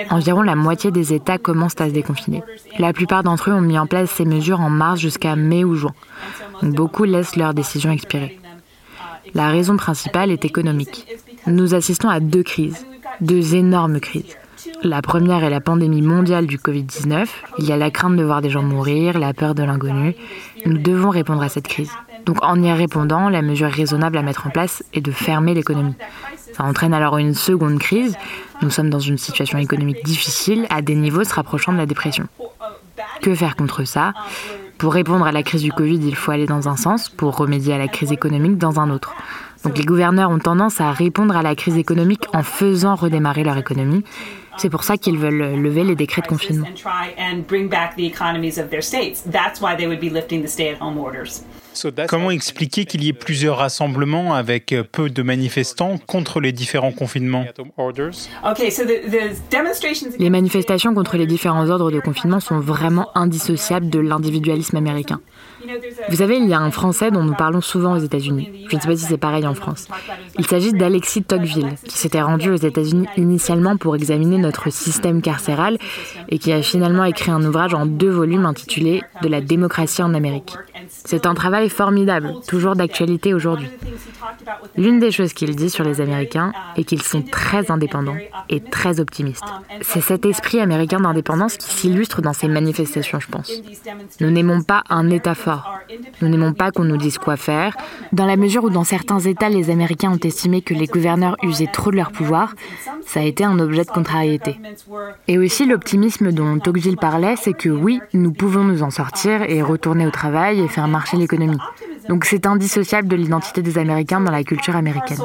Environ 0.10 0.42
la 0.42 0.56
moitié 0.56 0.92
des 0.92 1.14
États 1.14 1.38
commencent 1.38 1.80
à 1.80 1.88
se 1.88 1.94
déconfiner. 1.94 2.44
La 2.78 2.94
plupart 2.94 3.24
d'entre 3.24 3.50
eux 3.50 3.54
ont 3.54 3.62
mis 3.62 3.78
en 3.78 3.88
place 3.88 4.10
ces 4.10 4.26
mesures 4.26 4.62
en 4.62 4.70
mars 4.70 5.00
jusqu'à 5.00 5.36
mai 5.36 5.64
ou 5.64 5.76
juin. 5.76 5.94
beaucoup 6.62 7.06
leurs 7.36 7.54
décisions 7.54 7.92
expirer. 7.92 8.40
La 9.34 9.50
raison 9.50 9.78
principale 9.78 10.32
est 10.32 10.46
économique. 10.46 11.06
Nous 11.48 11.76
assistons 11.76 12.10
à 12.10 12.20
deux 12.20 12.44
crises, 12.44 12.86
deux 13.22 13.56
énormes 13.56 14.00
crises. 14.00 14.36
La 14.84 15.02
première 15.02 15.44
est 15.44 15.50
la 15.50 15.62
pandémie 15.62 16.02
mondiale 16.02 16.46
du 16.46 16.58
Covid-19. 16.58 17.28
Il 17.60 17.66
y 17.66 17.72
a 17.72 17.78
la 17.78 17.92
crainte 17.92 18.16
de 18.16 18.24
voir 18.24 18.42
des 18.42 18.50
gens 18.50 18.64
mourir, 18.64 19.20
la 19.20 19.34
peur 19.34 19.56
de 19.56 19.64
l'inconnu. 19.64 20.16
Nous 20.66 20.78
devons 20.78 21.10
répondre 21.10 21.42
à 21.42 21.50
cette 21.50 21.68
crise. 21.68 21.92
Donc 22.26 22.44
en 22.44 22.62
y 22.62 22.72
répondant, 22.72 23.30
la 23.30 23.42
mesure 23.42 23.70
raisonnable 23.70 24.18
à 24.18 24.22
mettre 24.22 24.48
en 24.48 24.50
place 24.50 24.84
est 24.94 25.02
de 25.02 25.12
fermer 25.12 25.54
l'économie. 25.54 25.96
Ça 26.54 26.64
entraîne 26.64 26.94
alors 26.94 27.18
une 27.18 27.34
seconde 27.34 27.80
crise. 27.80 28.16
Nous 28.62 28.70
sommes 28.70 28.90
dans 28.90 29.00
une 29.00 29.18
situation 29.18 29.58
économique 29.58 30.04
difficile 30.04 30.66
à 30.70 30.82
des 30.82 30.96
niveaux 30.96 31.24
se 31.24 31.34
rapprochant 31.34 31.72
de 31.72 31.78
la 31.78 31.86
dépression. 31.86 32.28
Que 33.22 33.34
faire 33.34 33.56
contre 33.56 33.86
ça? 33.86 34.14
Pour 34.80 34.94
répondre 34.94 35.28
à 35.28 35.34
la 35.34 35.44
crise 35.44 35.62
du 35.62 35.74
Covid, 35.74 36.00
il 36.08 36.16
faut 36.16 36.32
aller 36.32 36.46
dans 36.46 36.70
un 36.70 36.78
sens, 36.78 37.10
pour 37.10 37.36
remédier 37.36 37.74
à 37.74 37.78
la 37.78 37.90
crise 37.90 38.14
économique 38.14 38.58
dans 38.58 38.80
un 38.80 38.90
autre. 38.90 39.14
Donc 39.66 39.78
les 39.78 39.84
gouverneurs 39.84 40.32
ont 40.32 40.40
tendance 40.40 40.80
à 40.80 40.92
répondre 40.94 41.36
à 41.36 41.44
la 41.44 41.54
crise 41.54 41.78
économique 41.78 42.24
en 42.34 42.44
faisant 42.44 42.96
redémarrer 42.96 43.44
leur 43.44 43.58
économie. 43.58 44.06
C'est 44.58 44.70
pour 44.70 44.84
ça 44.84 44.96
qu'ils 44.98 45.18
veulent 45.18 45.62
lever 45.62 45.84
les 45.84 45.96
décrets 45.96 46.22
de 46.22 46.28
confinement. 46.28 46.66
Comment 52.08 52.32
expliquer 52.32 52.86
qu'il 52.86 53.04
y 53.04 53.10
ait 53.10 53.14
plusieurs 53.14 53.58
rassemblements 53.58 54.34
avec 54.34 54.76
peu 54.92 55.10
de 55.10 55.22
manifestants 55.22 55.98
contre 55.98 56.40
les 56.40 56.52
différents 56.52 56.92
confinements 56.92 57.46
Les 60.20 60.30
manifestations 60.30 60.94
contre 60.94 61.18
les 61.18 61.28
différents 61.28 61.70
ordres 61.70 61.92
de 61.92 62.00
confinement 62.00 62.40
sont 62.40 62.60
vraiment 62.60 63.10
indissociables 63.16 63.90
de 63.90 64.00
l'individualisme 64.00 64.78
américain. 64.78 65.20
Vous 66.10 66.18
savez, 66.18 66.38
il 66.38 66.48
y 66.48 66.54
a 66.54 66.60
un 66.60 66.72
Français 66.72 67.12
dont 67.12 67.24
nous 67.24 67.34
parlons 67.34 67.62
souvent 67.62 67.94
aux 67.94 68.00
États-Unis. 68.00 68.66
Je 68.70 68.76
ne 68.76 68.82
sais 68.82 68.88
pas 68.88 68.96
si 68.96 69.06
c'est 69.06 69.18
pareil 69.18 69.46
en 69.46 69.54
France. 69.54 69.88
Il 70.38 70.46
s'agit 70.46 70.74
d'Alexis 70.74 71.24
Tocqueville, 71.24 71.76
qui 71.84 71.98
s'était 71.98 72.22
rendu 72.22 72.50
aux 72.50 72.56
États-Unis 72.56 73.08
initialement 73.18 73.78
pour 73.78 73.96
examiner 73.96 74.38
notre 74.38 74.72
système 74.72 75.22
carcéral 75.22 75.78
et 76.30 76.40
qui 76.40 76.52
a 76.52 76.62
finalement 76.62 77.04
écrit 77.04 77.32
un 77.32 77.44
ouvrage 77.44 77.74
en 77.74 77.86
deux 77.86 78.10
volumes 78.10 78.46
intitulé 78.46 79.02
De 79.22 79.28
la 79.28 79.42
démocratie 79.42 80.02
en 80.02 80.14
Amérique. 80.14 80.56
C'est 80.88 81.26
un 81.26 81.34
travail 81.34 81.70
formidable, 81.70 82.34
toujours 82.48 82.76
d'actualité 82.76 83.34
aujourd'hui. 83.34 83.70
L'une 84.76 85.00
des 85.00 85.12
choses 85.12 85.34
qu'il 85.34 85.56
dit 85.56 85.70
sur 85.70 85.84
les 85.84 86.02
Américains 86.02 86.52
est 86.76 86.84
qu'ils 86.84 87.02
sont 87.02 87.22
très 87.22 87.72
indépendants 87.72 88.18
et 88.50 88.60
très 88.60 89.00
optimistes. 89.00 89.44
C'est 89.82 90.02
cet 90.02 90.26
esprit 90.26 90.60
américain 90.60 91.00
d'indépendance 91.00 91.58
qui 91.58 91.70
s'illustre 91.70 92.22
dans 92.22 92.34
ces 92.34 92.48
manifestations, 92.48 93.20
je 93.20 93.28
pense. 93.28 93.52
Nous 94.20 94.32
n'aimons 94.32 94.62
pas 94.62 94.84
un 94.90 95.10
État 95.10 95.36
fort. 95.36 95.59
Nous 96.22 96.30
n'aimons 96.30 96.54
pas 96.54 96.72
qu'on 96.72 96.84
nous 96.84 96.98
dise 96.98 97.18
quoi 97.18 97.38
faire. 97.38 97.76
Dans 98.12 98.26
la 98.26 98.38
mesure 98.38 98.64
où 98.64 98.70
dans 98.70 98.84
certains 98.84 99.20
États, 99.20 99.50
les 99.50 99.70
Américains 99.70 100.12
ont 100.12 100.20
estimé 100.24 100.62
que 100.62 100.74
les 100.74 100.88
gouverneurs 100.88 101.36
usaient 101.44 101.68
trop 101.68 101.92
de 101.92 101.96
leur 101.96 102.12
pouvoir, 102.12 102.54
ça 103.06 103.22
a 103.22 103.24
été 103.24 103.44
un 103.44 103.60
objet 103.60 103.84
de 103.84 103.90
contrariété. 103.90 104.60
Et 105.28 105.38
aussi 105.38 105.66
l'optimisme 105.66 106.32
dont 106.32 106.60
Tocqueville 106.60 106.98
parlait, 106.98 107.36
c'est 107.36 107.54
que 107.54 107.70
oui, 107.70 108.00
nous 108.14 108.32
pouvons 108.32 108.64
nous 108.64 108.84
en 108.84 108.90
sortir 108.90 109.44
et 109.44 109.62
retourner 109.62 110.06
au 110.06 110.12
travail 110.12 110.60
et 110.62 110.68
faire 110.68 110.88
marcher 110.88 111.18
l'économie. 111.18 111.58
Donc 112.08 112.26
c'est 112.26 112.46
indissociable 112.46 113.08
de 113.08 113.16
l'identité 113.16 113.62
des 113.62 113.78
Américains 113.78 114.22
dans 114.22 114.32
la 114.32 114.44
culture 114.44 114.76
américaine. 114.76 115.18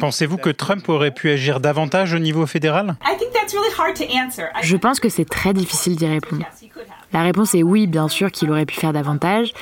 Pensez-vous 0.00 0.36
que 0.36 0.50
Trump 0.50 0.88
aurait 0.88 1.10
pu 1.10 1.30
agir 1.30 1.58
davantage 1.58 2.12
au 2.14 2.18
niveau 2.18 2.46
fédéral? 2.46 2.96
Je 4.62 4.76
pense 4.76 5.00
que 5.00 5.08
c'est 5.08 5.24
très 5.24 5.54
difficile 5.54 5.96
d'y 5.96 6.06
répondre. 6.06 6.44
La 7.14 7.22
réponse 7.22 7.54
est 7.54 7.62
oui, 7.62 7.86
bien 7.86 8.08
sûr 8.08 8.32
qu'il 8.32 8.50
aurait 8.50 8.66
pu 8.66 8.74
faire 8.74 8.92
davantage, 8.92 9.52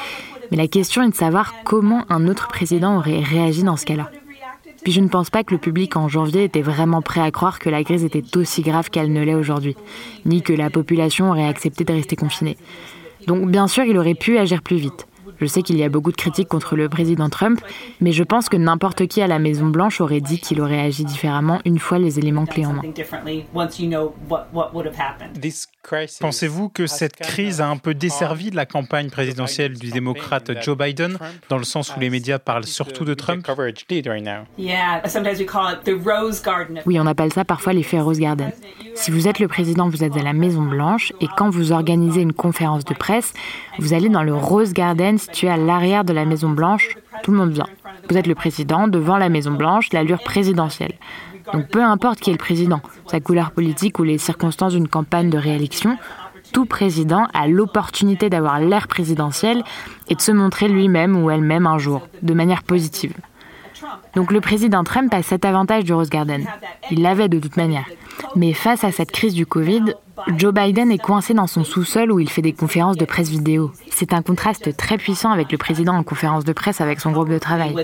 mais 0.50 0.56
la 0.56 0.68
question 0.68 1.02
est 1.02 1.10
de 1.10 1.14
savoir 1.14 1.52
comment 1.64 2.04
un 2.08 2.26
autre 2.26 2.48
président 2.48 2.96
aurait 2.96 3.20
réagi 3.20 3.62
dans 3.62 3.76
ce 3.76 3.84
cas-là. 3.84 4.10
Puis 4.82 4.92
je 4.92 5.00
ne 5.00 5.08
pense 5.08 5.28
pas 5.28 5.44
que 5.44 5.52
le 5.52 5.60
public 5.60 5.96
en 5.96 6.08
janvier 6.08 6.44
était 6.44 6.62
vraiment 6.62 7.02
prêt 7.02 7.20
à 7.20 7.30
croire 7.30 7.58
que 7.58 7.68
la 7.68 7.84
crise 7.84 8.04
était 8.04 8.24
aussi 8.38 8.62
grave 8.62 8.88
qu'elle 8.88 9.12
ne 9.12 9.22
l'est 9.22 9.34
aujourd'hui, 9.34 9.76
ni 10.24 10.40
que 10.40 10.54
la 10.54 10.70
population 10.70 11.30
aurait 11.30 11.46
accepté 11.46 11.84
de 11.84 11.92
rester 11.92 12.16
confinée. 12.16 12.56
Donc 13.26 13.48
bien 13.50 13.68
sûr, 13.68 13.84
il 13.84 13.98
aurait 13.98 14.14
pu 14.14 14.38
agir 14.38 14.62
plus 14.62 14.78
vite. 14.78 15.06
Je 15.38 15.44
sais 15.46 15.62
qu'il 15.62 15.76
y 15.76 15.84
a 15.84 15.90
beaucoup 15.90 16.10
de 16.10 16.16
critiques 16.16 16.48
contre 16.48 16.74
le 16.74 16.88
président 16.88 17.28
Trump, 17.28 17.60
mais 18.00 18.12
je 18.12 18.22
pense 18.22 18.48
que 18.48 18.56
n'importe 18.56 19.06
qui 19.08 19.20
à 19.20 19.26
la 19.26 19.38
Maison-Blanche 19.38 20.00
aurait 20.00 20.20
dit 20.20 20.40
qu'il 20.40 20.60
aurait 20.62 20.80
agi 20.80 21.04
différemment 21.04 21.60
une 21.66 21.78
fois 21.78 21.98
les 21.98 22.18
éléments 22.18 22.46
clés 22.46 22.64
en 22.64 22.72
main. 22.72 22.82
Pensez-vous 26.20 26.68
que 26.68 26.86
cette 26.86 27.16
crise 27.16 27.60
a 27.60 27.68
un 27.68 27.76
peu 27.76 27.94
desservi 27.94 28.50
la 28.50 28.66
campagne 28.66 29.10
présidentielle 29.10 29.76
du 29.76 29.90
démocrate 29.90 30.50
Joe 30.62 30.76
Biden, 30.76 31.18
dans 31.48 31.58
le 31.58 31.64
sens 31.64 31.94
où 31.96 32.00
les 32.00 32.08
médias 32.08 32.38
parlent 32.38 32.64
surtout 32.64 33.04
de 33.04 33.14
Trump? 33.14 33.46
Oui, 36.86 37.00
on 37.00 37.06
appelle 37.06 37.32
ça 37.32 37.44
parfois 37.44 37.72
l'effet 37.72 38.00
Rose 38.00 38.20
Garden. 38.20 38.52
Si 38.94 39.10
vous 39.10 39.26
êtes 39.26 39.38
le 39.38 39.48
président, 39.48 39.88
vous 39.88 40.04
êtes 40.04 40.16
à 40.16 40.22
la 40.22 40.32
Maison 40.32 40.62
Blanche, 40.62 41.12
et 41.20 41.26
quand 41.36 41.50
vous 41.50 41.72
organisez 41.72 42.20
une 42.20 42.32
conférence 42.32 42.84
de 42.84 42.94
presse, 42.94 43.32
vous 43.78 43.92
allez 43.92 44.08
dans 44.08 44.22
le 44.22 44.34
Rose 44.34 44.72
Garden 44.72 45.18
situé 45.18 45.48
à 45.48 45.56
l'arrière 45.56 46.04
de 46.04 46.12
la 46.12 46.24
Maison 46.24 46.50
Blanche. 46.50 46.96
Tout 47.22 47.32
le 47.32 47.38
monde 47.38 47.52
vient. 47.52 47.68
Vous 48.08 48.16
êtes 48.16 48.26
le 48.26 48.34
président 48.34 48.88
devant 48.88 49.16
la 49.16 49.28
Maison 49.28 49.52
Blanche, 49.52 49.92
l'allure 49.92 50.22
présidentielle. 50.22 50.94
Donc 51.52 51.68
peu 51.68 51.82
importe 51.82 52.20
qui 52.20 52.30
est 52.30 52.34
le 52.34 52.38
président, 52.38 52.80
sa 53.06 53.20
couleur 53.20 53.50
politique 53.50 53.98
ou 53.98 54.04
les 54.04 54.18
circonstances 54.18 54.72
d'une 54.72 54.88
campagne 54.88 55.30
de 55.30 55.38
réélection, 55.38 55.96
tout 56.52 56.66
président 56.66 57.26
a 57.34 57.48
l'opportunité 57.48 58.28
d'avoir 58.28 58.60
l'air 58.60 58.88
présidentiel 58.88 59.62
et 60.08 60.14
de 60.14 60.20
se 60.20 60.32
montrer 60.32 60.68
lui-même 60.68 61.16
ou 61.16 61.30
elle-même 61.30 61.66
un 61.66 61.78
jour, 61.78 62.06
de 62.22 62.34
manière 62.34 62.62
positive. 62.62 63.14
Donc 64.14 64.30
le 64.30 64.40
président 64.40 64.84
Trump 64.84 65.12
a 65.14 65.22
cet 65.22 65.44
avantage 65.44 65.84
du 65.84 65.92
Rose 65.92 66.10
Garden. 66.10 66.44
Il 66.90 67.02
l'avait 67.02 67.28
de 67.28 67.38
toute 67.38 67.56
manière. 67.56 67.86
Mais 68.36 68.52
face 68.52 68.84
à 68.84 68.92
cette 68.92 69.10
crise 69.10 69.34
du 69.34 69.46
Covid, 69.46 69.94
Joe 70.36 70.52
Biden 70.52 70.90
est 70.90 70.98
coincé 70.98 71.34
dans 71.34 71.46
son 71.46 71.64
sous-sol 71.64 72.12
où 72.12 72.20
il 72.20 72.28
fait 72.28 72.42
des 72.42 72.52
conférences 72.52 72.96
de 72.96 73.04
presse 73.04 73.28
vidéo. 73.28 73.72
C'est 73.90 74.12
un 74.12 74.22
contraste 74.22 74.76
très 74.76 74.98
puissant 74.98 75.30
avec 75.30 75.50
le 75.50 75.58
président 75.58 75.94
en 75.94 76.02
conférence 76.02 76.44
de 76.44 76.52
presse 76.52 76.80
avec 76.80 77.00
son 77.00 77.12
groupe 77.12 77.30
de 77.30 77.38
travail. 77.38 77.74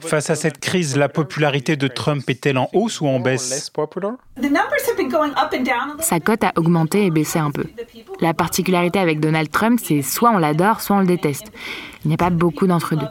Face 0.00 0.30
à 0.30 0.34
cette 0.34 0.58
crise, 0.58 0.96
la 0.96 1.08
popularité 1.08 1.76
de 1.76 1.88
Trump 1.88 2.28
est-elle 2.28 2.58
en 2.58 2.68
hausse 2.72 3.00
ou 3.00 3.06
en 3.06 3.20
baisse 3.20 3.70
Sa 6.00 6.20
cote 6.20 6.44
a 6.44 6.52
augmenté 6.56 7.06
et 7.06 7.10
baissé 7.10 7.38
un 7.38 7.50
peu. 7.50 7.64
La 8.20 8.34
particularité 8.34 8.98
avec 8.98 9.20
Donald 9.20 9.50
Trump, 9.50 9.80
c'est 9.82 10.02
soit 10.02 10.30
on 10.30 10.38
l'adore, 10.38 10.80
soit 10.80 10.96
on 10.96 11.00
le 11.00 11.06
déteste. 11.06 11.52
Il 12.04 12.08
n'y 12.08 12.14
a 12.14 12.18
pas 12.18 12.30
beaucoup 12.30 12.66
d'entre 12.66 12.96
deux. 12.96 13.06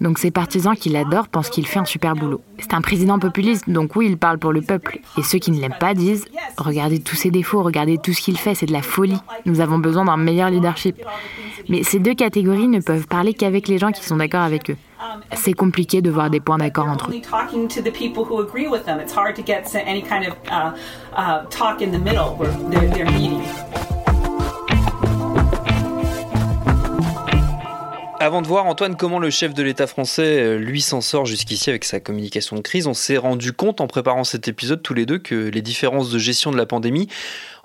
Donc 0.00 0.18
ses 0.18 0.30
partisans 0.30 0.74
qui 0.76 0.88
l'adorent 0.88 1.28
pensent 1.28 1.50
qu'il 1.50 1.66
fait 1.66 1.78
un 1.78 1.84
super 1.84 2.14
boulot. 2.14 2.40
C'est 2.58 2.74
un 2.74 2.80
président 2.80 3.18
populiste, 3.18 3.68
donc 3.68 3.96
oui, 3.96 4.06
il 4.08 4.18
parle 4.18 4.38
pour 4.38 4.52
le 4.52 4.60
peuple. 4.62 5.00
Et 5.18 5.22
ceux 5.22 5.38
qui 5.38 5.50
ne 5.50 5.60
l'aiment 5.60 5.76
pas 5.78 5.94
disent 5.94 6.24
Regardez 6.56 7.00
tous 7.00 7.16
ses 7.16 7.30
défauts, 7.30 7.62
regardez 7.62 7.98
tout 7.98 8.12
ce 8.12 8.20
qu'il 8.20 8.38
fait, 8.38 8.54
c'est 8.54 8.66
de 8.66 8.72
la 8.72 8.82
folie. 8.82 9.18
Nous 9.46 9.60
avons 9.60 9.78
besoin 9.78 10.04
d'un 10.04 10.16
meilleur 10.16 10.50
leadership. 10.50 10.96
Mais 11.68 11.82
ces 11.82 11.98
deux 11.98 12.14
catégories 12.14 12.68
ne 12.68 12.80
peuvent 12.80 13.06
parler 13.06 13.34
qu'avec 13.34 13.68
les 13.68 13.78
gens 13.78 13.90
qui 13.90 14.04
sont 14.04 14.16
d'accord 14.16 14.42
avec 14.42 14.70
eux. 14.70 14.76
C'est 15.34 15.52
compliqué 15.52 16.02
de 16.02 16.10
voir 16.10 16.30
des 16.30 16.40
points 16.40 16.58
d'accord 16.58 16.88
entre 16.88 17.10
eux. 17.10 17.20
Avant 28.24 28.40
de 28.40 28.46
voir, 28.46 28.64
Antoine, 28.64 28.96
comment 28.96 29.18
le 29.18 29.28
chef 29.28 29.52
de 29.52 29.62
l'État 29.62 29.86
français, 29.86 30.40
euh, 30.40 30.56
lui, 30.56 30.80
s'en 30.80 31.02
sort 31.02 31.26
jusqu'ici 31.26 31.68
avec 31.68 31.84
sa 31.84 32.00
communication 32.00 32.56
de 32.56 32.62
crise, 32.62 32.86
on 32.86 32.94
s'est 32.94 33.18
rendu 33.18 33.52
compte 33.52 33.82
en 33.82 33.86
préparant 33.86 34.24
cet 34.24 34.48
épisode 34.48 34.80
tous 34.80 34.94
les 34.94 35.04
deux 35.04 35.18
que 35.18 35.34
les 35.34 35.60
différences 35.60 36.10
de 36.10 36.18
gestion 36.18 36.50
de 36.50 36.56
la 36.56 36.64
pandémie, 36.64 37.06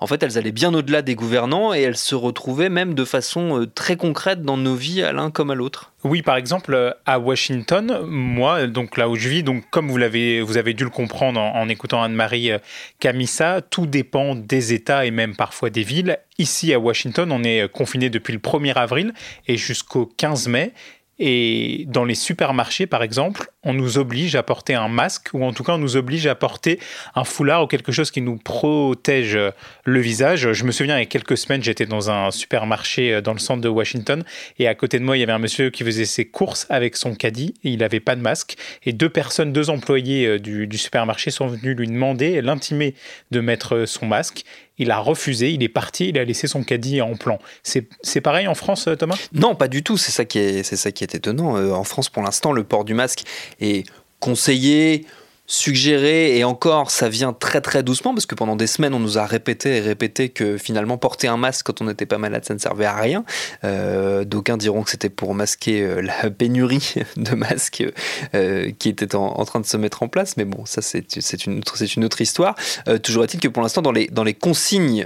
en 0.00 0.06
fait, 0.06 0.22
elles 0.22 0.38
allaient 0.38 0.50
bien 0.50 0.72
au-delà 0.72 1.02
des 1.02 1.14
gouvernants 1.14 1.74
et 1.74 1.82
elles 1.82 1.96
se 1.96 2.14
retrouvaient 2.14 2.70
même 2.70 2.94
de 2.94 3.04
façon 3.04 3.60
euh, 3.60 3.66
très 3.66 3.96
concrète 3.96 4.42
dans 4.42 4.56
nos 4.56 4.74
vies 4.74 5.02
à 5.02 5.12
l'un 5.12 5.30
comme 5.30 5.50
à 5.50 5.54
l'autre. 5.54 5.92
Oui, 6.02 6.22
par 6.22 6.36
exemple, 6.36 6.72
euh, 6.72 6.90
à 7.04 7.18
Washington, 7.18 8.00
moi, 8.06 8.66
donc 8.66 8.96
là 8.96 9.10
où 9.10 9.16
je 9.16 9.28
vis, 9.28 9.42
donc 9.42 9.68
comme 9.70 9.88
vous 9.88 9.98
l'avez, 9.98 10.40
vous 10.40 10.56
avez 10.56 10.72
dû 10.72 10.84
le 10.84 10.90
comprendre 10.90 11.38
en, 11.38 11.68
écoutant 11.68 12.02
Anne-Marie 12.02 12.50
Camissa, 12.98 13.60
tout 13.60 13.86
dépend 13.86 14.34
des 14.34 14.72
États 14.72 15.04
et 15.04 15.10
même 15.10 15.36
parfois 15.36 15.68
des 15.68 15.82
villes. 15.82 16.18
Ici 16.38 16.72
à 16.72 16.78
Washington, 16.78 17.30
on 17.30 17.44
est 17.44 17.70
confiné 17.70 18.08
depuis 18.08 18.32
le 18.32 18.38
1er 18.38 18.72
avril 18.74 19.12
et 19.46 19.58
jusqu'au 19.58 20.06
15 20.06 20.48
mai. 20.48 20.72
Et 21.22 21.84
dans 21.86 22.06
les 22.06 22.14
supermarchés, 22.14 22.86
par 22.86 23.02
exemple, 23.02 23.50
on 23.62 23.74
nous 23.74 23.98
oblige 23.98 24.36
à 24.36 24.42
porter 24.42 24.74
un 24.74 24.88
masque 24.88 25.28
ou 25.34 25.44
en 25.44 25.52
tout 25.52 25.62
cas 25.62 25.74
on 25.74 25.78
nous 25.78 25.96
oblige 25.96 26.26
à 26.26 26.34
porter 26.34 26.80
un 27.14 27.24
foulard 27.24 27.64
ou 27.64 27.66
quelque 27.66 27.92
chose 27.92 28.10
qui 28.10 28.22
nous 28.22 28.38
protège 28.38 29.38
le 29.84 30.00
visage. 30.00 30.52
Je 30.52 30.64
me 30.64 30.72
souviens, 30.72 30.96
il 30.96 31.00
y 31.00 31.02
a 31.02 31.06
quelques 31.06 31.36
semaines, 31.36 31.62
j'étais 31.62 31.84
dans 31.84 32.10
un 32.10 32.30
supermarché 32.30 33.12
euh, 33.12 33.20
dans 33.20 33.34
le 33.34 33.38
centre 33.38 33.60
de 33.60 33.68
Washington 33.68 34.24
et 34.58 34.66
à 34.66 34.74
côté 34.74 34.98
de 34.98 35.04
moi, 35.04 35.18
il 35.18 35.20
y 35.20 35.22
avait 35.22 35.32
un 35.32 35.38
monsieur 35.38 35.68
qui 35.68 35.84
faisait 35.84 36.06
ses 36.06 36.24
courses 36.24 36.66
avec 36.70 36.96
son 36.96 37.14
caddie 37.14 37.52
et 37.64 37.70
il 37.70 37.80
n'avait 37.80 38.00
pas 38.00 38.16
de 38.16 38.22
masque. 38.22 38.56
Et 38.84 38.94
deux 38.94 39.10
personnes, 39.10 39.52
deux 39.52 39.68
employés 39.68 40.26
euh, 40.26 40.38
du, 40.38 40.66
du 40.66 40.78
supermarché 40.78 41.30
sont 41.30 41.48
venus 41.48 41.76
lui 41.76 41.86
demander, 41.86 42.40
l'intimer 42.40 42.94
de 43.30 43.40
mettre 43.40 43.84
son 43.84 44.06
masque 44.06 44.44
il 44.80 44.90
a 44.90 44.98
refusé, 44.98 45.50
il 45.50 45.62
est 45.62 45.68
parti, 45.68 46.08
il 46.08 46.18
a 46.18 46.24
laissé 46.24 46.48
son 46.48 46.64
caddie 46.64 47.02
en 47.02 47.14
plan. 47.14 47.38
C'est 47.62 48.20
pareil 48.20 48.48
en 48.48 48.54
France, 48.54 48.88
euh, 48.88 48.96
Thomas? 48.96 49.16
Non, 49.32 49.54
pas 49.54 49.68
du 49.68 49.82
tout. 49.82 49.98
C'est 49.98 50.10
ça 50.10 50.24
qui 50.24 50.38
est, 50.38 50.62
ça 50.62 50.90
qui 50.90 51.04
est 51.04 51.14
étonnant. 51.14 51.56
Euh, 51.56 51.72
en 51.72 51.84
France, 51.84 52.08
pour 52.08 52.22
l'instant, 52.22 52.52
le 52.52 52.64
port 52.64 52.84
du 52.84 52.94
masque 52.94 53.24
est 53.60 53.86
conseillé, 54.20 55.04
suggéré 55.50 56.38
et 56.38 56.44
encore 56.44 56.92
ça 56.92 57.08
vient 57.08 57.32
très 57.32 57.60
très 57.60 57.82
doucement 57.82 58.14
parce 58.14 58.24
que 58.24 58.36
pendant 58.36 58.54
des 58.54 58.68
semaines 58.68 58.94
on 58.94 59.00
nous 59.00 59.18
a 59.18 59.26
répété 59.26 59.78
et 59.78 59.80
répété 59.80 60.28
que 60.28 60.56
finalement 60.56 60.96
porter 60.96 61.26
un 61.26 61.36
masque 61.36 61.66
quand 61.66 61.80
on 61.80 61.86
n'était 61.86 62.06
pas 62.06 62.18
malade 62.18 62.44
ça 62.44 62.54
ne 62.54 62.60
servait 62.60 62.84
à 62.84 62.94
rien. 62.94 63.24
Euh, 63.64 64.24
d'aucuns 64.24 64.56
diront 64.56 64.84
que 64.84 64.90
c'était 64.90 65.08
pour 65.10 65.34
masquer 65.34 65.82
euh, 65.82 66.02
la 66.02 66.30
pénurie 66.30 66.94
de 67.16 67.34
masques 67.34 67.84
euh, 68.34 68.70
qui 68.78 68.88
était 68.88 69.16
en, 69.16 69.44
train 69.44 69.58
de 69.58 69.66
se 69.66 69.76
mettre 69.76 70.04
en 70.04 70.08
place. 70.08 70.36
Mais 70.36 70.44
bon 70.44 70.64
ça 70.66 70.82
c'est 70.82 71.46
une, 71.46 71.58
autre, 72.04 72.20
histoire. 72.20 72.54
Toujours 73.02 73.24
est-il 73.24 73.40
que 73.40 73.48
pour 73.48 73.64
l'instant 73.64 73.82
dans 73.82 73.90
les, 73.90 74.06
dans 74.06 74.24
les 74.24 74.34
consignes 74.34 75.04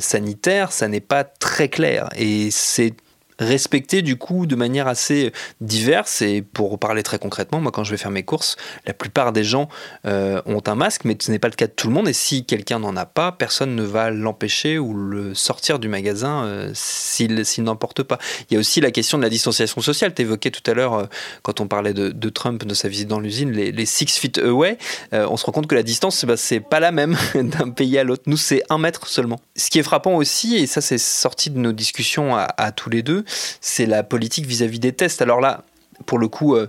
sanitaires 0.00 0.72
ça 0.72 0.88
n'est 0.88 1.00
pas 1.00 1.22
très 1.22 1.68
clair. 1.68 2.08
Et 2.16 2.50
c'est 2.50 2.92
respecté 3.38 4.02
du 4.02 4.16
coup 4.16 4.46
de 4.46 4.56
manière 4.56 4.88
assez 4.88 5.32
diverse. 5.60 6.22
Et 6.22 6.42
pour 6.42 6.78
parler 6.78 7.02
très 7.02 7.18
concrètement, 7.18 7.60
moi 7.60 7.72
quand 7.72 7.84
je 7.84 7.90
vais 7.90 7.96
faire 7.96 8.10
mes 8.10 8.22
courses, 8.22 8.56
la 8.86 8.94
plupart 8.94 9.32
des 9.32 9.44
gens 9.44 9.68
euh, 10.06 10.40
ont 10.46 10.62
un 10.66 10.74
masque, 10.74 11.02
mais 11.04 11.16
ce 11.20 11.30
n'est 11.30 11.38
pas 11.38 11.48
le 11.48 11.54
cas 11.54 11.66
de 11.66 11.72
tout 11.72 11.88
le 11.88 11.94
monde. 11.94 12.08
Et 12.08 12.12
si 12.12 12.44
quelqu'un 12.44 12.78
n'en 12.78 12.96
a 12.96 13.06
pas, 13.06 13.32
personne 13.32 13.74
ne 13.74 13.82
va 13.82 14.10
l'empêcher 14.10 14.78
ou 14.78 14.94
le 14.94 15.34
sortir 15.34 15.78
du 15.78 15.88
magasin 15.88 16.44
euh, 16.44 16.70
s'il, 16.74 17.44
n'en 17.58 17.76
porte 17.76 18.02
pas. 18.02 18.18
Il 18.50 18.54
y 18.54 18.56
a 18.56 18.60
aussi 18.60 18.80
la 18.80 18.90
question 18.90 19.18
de 19.18 19.22
la 19.22 19.30
distanciation 19.30 19.80
sociale. 19.80 20.14
Tu 20.14 20.22
évoquais 20.22 20.50
tout 20.50 20.68
à 20.70 20.74
l'heure, 20.74 20.94
euh, 20.94 21.04
quand 21.42 21.60
on 21.60 21.68
parlait 21.68 21.94
de, 21.94 22.28
Trump, 22.28 22.64
de 22.64 22.74
sa 22.74 22.88
visite 22.88 23.08
dans 23.08 23.20
l'usine, 23.20 23.52
les, 23.52 23.86
six 23.86 24.06
feet 24.18 24.38
away. 24.38 24.78
on 25.12 25.36
se 25.36 25.46
rend 25.46 25.52
compte 25.52 25.66
que 25.68 25.74
la 25.74 25.82
distance, 25.82 26.24
bah, 26.24 26.36
c'est 26.36 26.60
pas 26.60 26.80
la 26.80 26.90
même 26.90 27.16
d'un 27.34 27.70
pays 27.70 27.98
à 27.98 28.04
l'autre. 28.04 28.24
Nous, 28.26 28.36
c'est 28.36 28.62
un 28.68 28.78
mètre 28.78 29.06
seulement. 29.06 29.40
Ce 29.56 29.70
qui 29.70 29.78
est 29.78 29.82
frappant 29.82 30.14
aussi, 30.16 30.56
et 30.56 30.66
ça 30.66 30.80
c'est 30.80 30.98
sorti 30.98 31.50
de 31.50 31.58
nos 31.58 31.72
discussions 31.72 32.36
à 32.36 32.72
tous 32.72 32.90
les 32.90 33.02
deux, 33.02 33.24
c'est 33.60 33.86
la 33.86 34.02
politique 34.02 34.46
vis-à-vis 34.46 34.78
des 34.78 34.92
tests. 34.92 35.22
Alors 35.22 35.40
là, 35.40 35.64
pour 36.04 36.18
le 36.18 36.28
coup, 36.28 36.54
euh, 36.54 36.68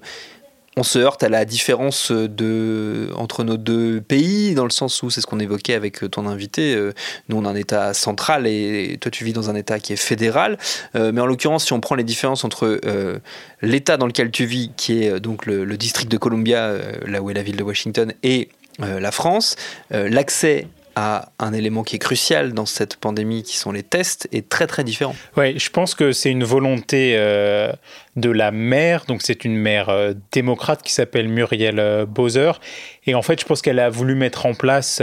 on 0.78 0.84
se 0.84 1.00
heurte 1.00 1.24
à 1.24 1.30
la 1.30 1.44
différence 1.44 2.12
entre 2.12 3.44
nos 3.44 3.58
deux 3.58 4.00
pays, 4.00 4.54
dans 4.54 4.64
le 4.64 4.70
sens 4.70 5.02
où 5.02 5.10
c'est 5.10 5.22
ce 5.22 5.28
qu'on 5.28 5.40
évoquait 5.40 5.74
avec 5.74 6.10
ton 6.12 6.28
invité. 6.28 6.76
Euh, 6.76 6.94
nous, 7.30 7.38
on 7.38 7.46
a 7.46 7.50
un 7.50 7.56
État 7.56 7.96
central 7.96 8.46
et 8.46 8.98
toi, 9.02 9.10
tu 9.10 9.24
vis 9.24 9.34
dans 9.34 9.50
un 9.50 9.56
État 9.56 9.80
qui 9.80 9.94
est 9.94 9.98
fédéral. 9.98 10.60
Euh, 10.96 11.12
mais 11.12 11.20
en 11.20 11.26
l'occurrence, 11.26 11.66
si 11.66 11.74
on 11.74 11.80
prend 11.80 11.96
les 11.96 12.04
différences 12.04 12.44
entre 12.44 12.80
l'État 13.62 13.98
dans 13.98 14.06
lequel 14.06 14.30
tu 14.30 14.46
vis, 14.46 14.72
qui 14.78 15.04
est 15.04 15.20
donc 15.20 15.48
le 15.48 15.78
district 15.78 16.12
de 16.12 16.18
Columbia, 16.18 16.74
là 17.06 17.22
où 17.24 17.32
est 17.32 17.34
la 17.34 17.44
ville 17.44 17.58
de 17.58 17.64
Washington, 17.64 18.14
et 18.22 18.50
la 18.80 19.12
France, 19.12 19.56
l'accès 19.90 20.68
à 21.00 21.30
un 21.38 21.54
élément 21.54 21.84
qui 21.84 21.98
est 21.98 22.00
crucial 22.00 22.54
dans 22.54 22.66
cette 22.66 22.96
pandémie, 22.96 23.44
qui 23.44 23.56
sont 23.56 23.72
les 23.72 23.84
tests, 23.84 24.28
est 24.32 24.50
très 24.50 24.66
très 24.66 24.84
différent. 24.84 25.16
Oui, 25.38 25.60
je 25.60 25.70
pense 25.70 25.94
que 25.94 26.12
c'est 26.12 26.32
une 26.32 26.44
volonté 26.44 27.14
euh, 27.16 27.72
de 28.16 28.32
la 28.32 28.50
maire, 28.50 29.06
donc 29.06 29.22
c'est 29.22 29.46
une 29.46 29.56
maire 29.56 29.90
euh, 29.90 30.16
démocrate 30.32 30.82
qui 30.82 30.92
s'appelle 30.92 31.30
Muriel 31.30 31.78
euh, 31.78 32.08
Bowser, 32.08 32.54
et 33.06 33.14
en 33.14 33.22
fait 33.22 33.40
je 33.40 33.46
pense 33.46 33.62
qu'elle 33.62 33.78
a 33.78 33.92
voulu 33.92 34.16
mettre 34.16 34.48
en 34.48 34.56
place 34.56 35.00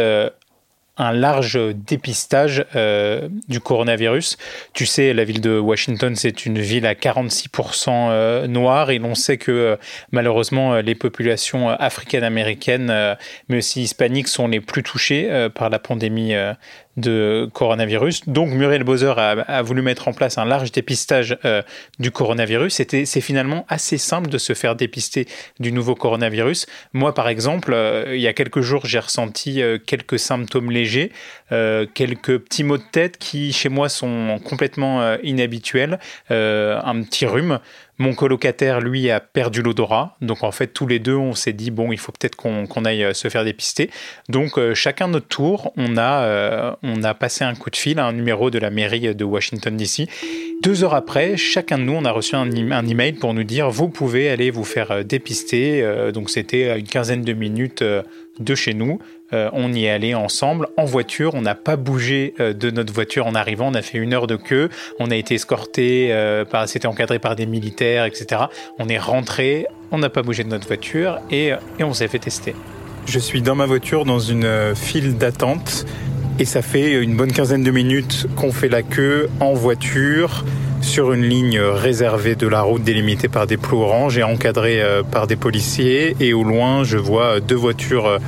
un 0.97 1.13
large 1.13 1.59
dépistage 1.75 2.65
euh, 2.77 3.29
du 3.49 3.61
coronavirus. 3.61 4.37
Tu 4.75 4.87
sais, 4.87 5.13
la 5.13 5.25
ville 5.25 5.41
de 5.41 5.59
Washington, 5.59 6.15
c'est 6.15 6.47
une 6.47 6.61
ville 6.61 6.87
à 6.87 6.95
46% 6.95 7.89
euh, 7.91 8.47
noire 8.47 8.91
et 8.91 8.99
l'on 8.99 9.17
sait 9.17 9.37
que 9.37 9.51
euh, 9.51 9.77
malheureusement 10.13 10.77
les 10.77 10.95
populations 10.95 11.69
africaines-américaines, 11.69 13.17
mais 13.49 13.59
aussi 13.59 13.83
hispaniques, 13.83 14.29
sont 14.29 14.47
les 14.49 14.61
plus 14.61 14.83
touchées 14.83 15.49
par 15.55 15.71
la 15.71 15.79
pandémie 15.79 16.35
de 16.97 17.49
coronavirus. 17.53 18.29
Donc 18.29 18.51
Muriel 18.51 18.85
Bowser 18.85 19.15
a, 19.17 19.63
voulu 19.63 19.83
mettre 19.83 20.09
en 20.09 20.13
place 20.13 20.39
un 20.39 20.45
large 20.45 20.73
dépistage 20.73 21.37
euh, 21.45 21.63
du 21.99 22.11
coronavirus. 22.11 22.73
C'est 22.73 23.21
finalement 23.21 23.67
assez 23.69 23.99
simple 23.99 24.31
de 24.31 24.39
se 24.39 24.53
faire 24.53 24.77
dépister 24.77 25.27
du 25.59 25.73
nouveau 25.73 25.95
coronavirus. 25.95 26.67
Moi, 26.93 27.15
par 27.15 27.29
exemple, 27.29 27.73
euh, 27.73 28.15
il 28.15 28.21
y 28.21 28.29
a 28.29 28.33
quelques 28.33 28.61
jours, 28.61 28.87
j'ai 28.87 28.99
ressenti 28.99 29.61
euh, 29.61 29.79
quelques 29.79 30.19
symptômes 30.19 30.71
légers, 30.71 31.11
quelques 31.51 32.39
petits 32.39 32.65
maux 32.65 32.79
de 32.79 32.83
tête 32.91 33.19
qui, 33.19 33.53
chez 33.53 33.69
moi, 33.69 33.89
sont 33.89 34.41
complètement 34.45 35.17
inhabituels, 35.23 35.99
un 36.31 37.03
petit 37.03 37.27
rhume. 37.27 37.61
Mon 37.99 38.13
colocataire, 38.13 38.81
lui, 38.81 39.09
a 39.11 39.21
perdu 39.21 39.63
l'odorat. 39.63 40.17
Donc, 40.21 40.43
en 40.43 40.51
fait, 40.51 40.69
tous 40.69 40.87
les 40.87 40.99
deux, 40.99 41.15
on 41.15 41.35
s'est 41.35 41.53
dit, 41.53 41.71
bon, 41.71 41.93
il 41.93 41.99
faut 41.99 42.11
peut-être 42.11 42.35
qu'on 42.35 42.85
aille 42.85 43.05
euh, 43.05 43.15
se 43.15 43.29
faire 43.29 43.45
dépister. 43.45 43.89
Donc, 44.29 44.59
euh, 44.59 44.75
chacun 44.75 45.07
notre 45.07 45.29
tour, 45.29 45.73
on 45.77 45.97
a, 45.97 46.25
euh, 46.25 46.73
on 46.83 47.05
a 47.05 47.15
passé 47.15 47.45
un 47.45 47.55
coup 47.55 47.71
de 47.71 47.77
fil 47.77 48.01
à 48.01 48.07
un 48.07 48.13
numéro 48.13 48.51
de 48.51 48.59
la 48.59 48.71
mairie 48.71 49.15
de 49.15 49.25
Washington, 49.25 49.77
D.C. 49.77 50.09
Deux 50.61 50.83
heures 50.83 50.95
après, 50.95 51.37
chacun 51.37 51.79
de 51.79 51.85
nous, 51.85 51.93
on 51.93 52.05
a 52.05 52.11
reçu 52.11 52.35
un, 52.35 52.51
un 52.73 52.87
email 52.87 53.13
pour 53.13 53.33
nous 53.33 53.45
dire, 53.45 53.71
vous 53.71 53.89
pouvez 53.89 54.29
aller 54.29 54.51
vous 54.51 54.65
faire 54.65 55.05
dépister. 55.05 55.85
donc, 56.13 56.31
c'était 56.31 56.77
une 56.79 56.87
quinzaine 56.87 57.23
de 57.23 57.33
minutes 57.33 57.83
de 57.83 58.55
chez 58.55 58.75
nous. 58.75 58.99
Euh, 59.35 59.50
on 59.53 59.73
y 59.73 59.87
est 59.87 59.91
allé 59.91 60.14
ensemble 60.14 60.69
en 60.76 60.85
voiture. 60.85 61.35
On 61.35 61.43
n'a 61.43 61.55
pas 61.55 61.76
bougé 61.76 62.35
euh, 62.41 62.53
de 62.53 62.71
notre 62.71 62.93
voiture 62.93 63.26
en 63.26 63.35
arrivant. 63.35 63.69
On 63.69 63.75
a 63.75 63.83
fait 63.83 63.99
une 63.99 64.14
heure 64.14 64.26
de 64.26 64.37
queue. 64.37 64.71
On 65.00 65.11
a 65.11 65.17
été 65.17 65.35
escorté, 65.35 66.12
euh, 66.12 66.45
c'était 66.67 66.87
encadré 66.87 67.19
par 67.19 67.35
des 67.35 67.47
militaires, 67.47 68.04
etc. 68.04 68.43
On 68.78 68.89
est 68.89 68.99
rentré. 68.99 69.67
On 69.91 69.99
n'a 69.99 70.08
pas 70.08 70.23
bougé 70.23 70.45
de 70.45 70.49
notre 70.49 70.67
voiture 70.67 71.19
et, 71.30 71.52
et 71.78 71.85
on 71.85 71.93
s'est 71.93 72.08
fait 72.08 72.19
tester. 72.19 72.54
Je 73.06 73.19
suis 73.19 73.43
dans 73.43 73.54
ma 73.54 73.67
voiture 73.67 74.04
dans 74.04 74.19
une 74.19 74.75
file 74.75 75.19
d'attente 75.19 75.85
et 76.39 76.45
ça 76.45 76.63
fait 76.63 77.02
une 77.02 77.17
bonne 77.17 77.32
quinzaine 77.32 77.63
de 77.63 77.71
minutes 77.71 78.26
qu'on 78.35 78.50
fait 78.50 78.69
la 78.69 78.82
queue 78.82 79.28
en 79.41 79.52
voiture 79.52 80.45
sur 80.84 81.12
une 81.12 81.25
ligne 81.25 81.58
réservée 81.60 82.34
de 82.34 82.47
la 82.47 82.62
route 82.62 82.82
délimitée 82.82 83.28
par 83.28 83.47
des 83.47 83.56
plots 83.56 83.82
oranges 83.82 84.18
et 84.18 84.23
encadrée 84.23 84.82
par 85.10 85.26
des 85.26 85.36
policiers. 85.36 86.16
Et 86.20 86.32
au 86.32 86.44
loin, 86.44 86.84
je 86.84 86.99
vois 86.99 87.40
deux 87.40 87.56
voitures 87.56 88.18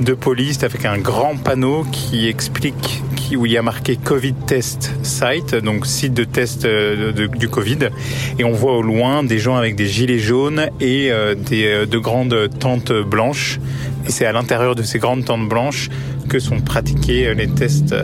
de 0.00 0.14
police 0.14 0.62
avec 0.62 0.84
un 0.84 0.98
grand 0.98 1.36
panneau 1.36 1.84
qui 1.92 2.28
explique 2.28 3.02
où 3.36 3.46
il 3.46 3.52
y 3.52 3.56
a 3.56 3.62
marqué 3.62 3.96
Covid 3.96 4.34
Test 4.46 4.92
Site, 5.02 5.54
donc 5.54 5.86
site 5.86 6.14
de 6.14 6.24
test 6.24 6.64
euh, 6.64 7.12
du 7.12 7.48
Covid. 7.48 7.90
Et 8.38 8.44
on 8.44 8.52
voit 8.52 8.76
au 8.76 8.82
loin 8.82 9.22
des 9.22 9.38
gens 9.38 9.56
avec 9.56 9.76
des 9.76 9.86
gilets 9.86 10.18
jaunes 10.18 10.68
et 10.80 11.10
euh, 11.10 11.34
euh, 11.52 11.86
de 11.86 11.98
grandes 11.98 12.48
tentes 12.58 12.92
blanches. 12.92 13.60
Et 14.06 14.10
c'est 14.10 14.26
à 14.26 14.32
l'intérieur 14.32 14.74
de 14.74 14.82
ces 14.82 14.98
grandes 14.98 15.24
tentes 15.24 15.48
blanches 15.48 15.88
que 16.28 16.38
sont 16.38 16.60
pratiqués 16.60 17.34
les 17.34 17.48
tests 17.48 17.94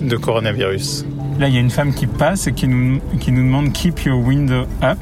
de 0.00 0.16
coronavirus. 0.16 1.04
Là, 1.38 1.48
il 1.48 1.54
y 1.54 1.58
a 1.58 1.60
une 1.60 1.70
femme 1.70 1.92
qui 1.92 2.06
passe 2.06 2.46
et 2.46 2.52
qui 2.52 2.66
nous, 2.66 3.00
qui 3.20 3.30
nous 3.30 3.42
demande 3.42 3.72
Keep 3.72 4.04
your 4.06 4.18
window 4.18 4.66
up. 4.82 4.98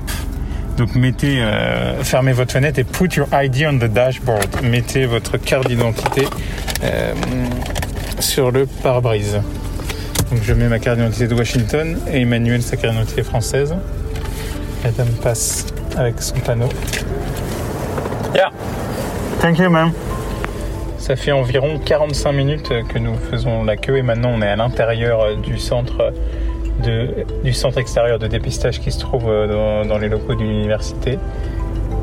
Donc 0.76 0.96
mettez, 0.96 1.40
euh, 1.40 2.02
fermez 2.02 2.32
votre 2.32 2.52
fenêtre 2.52 2.80
et 2.80 2.84
put 2.84 3.14
your 3.14 3.28
ID 3.32 3.64
on 3.70 3.78
the 3.78 3.84
dashboard. 3.84 4.48
Mettez 4.64 5.06
votre 5.06 5.36
carte 5.36 5.68
d'identité 5.68 6.26
euh, 6.82 7.14
sur 8.18 8.50
le 8.50 8.66
pare-brise. 8.66 9.40
Donc 10.30 10.42
je 10.42 10.52
mets 10.52 10.68
ma 10.68 10.80
carte 10.80 10.98
d'identité 10.98 11.28
de 11.28 11.34
Washington 11.34 11.98
et 12.12 12.22
Emmanuel 12.22 12.62
sa 12.62 12.76
carte 12.76 12.94
d'identité 12.94 13.22
française. 13.22 13.76
La 14.82 14.90
dame 14.90 15.12
passe 15.22 15.66
avec 15.96 16.20
son 16.20 16.36
panneau. 16.40 16.68
Yeah. 18.34 18.50
Thank 19.40 19.58
you, 19.60 19.70
ma'am. 19.70 19.92
Ça 21.04 21.16
fait 21.16 21.32
environ 21.32 21.78
45 21.84 22.32
minutes 22.32 22.72
que 22.88 22.98
nous 22.98 23.14
faisons 23.30 23.62
la 23.62 23.76
queue 23.76 23.98
et 23.98 24.02
maintenant 24.02 24.30
on 24.34 24.40
est 24.40 24.48
à 24.48 24.56
l'intérieur 24.56 25.36
du 25.36 25.58
centre 25.58 26.14
du 27.44 27.52
centre 27.52 27.76
extérieur 27.76 28.18
de 28.18 28.26
dépistage 28.26 28.80
qui 28.80 28.90
se 28.90 29.00
trouve 29.00 29.24
euh, 29.28 29.84
dans, 29.84 29.98
les 29.98 30.08
locaux 30.08 30.34
d'une 30.34 30.48
université. 30.48 31.18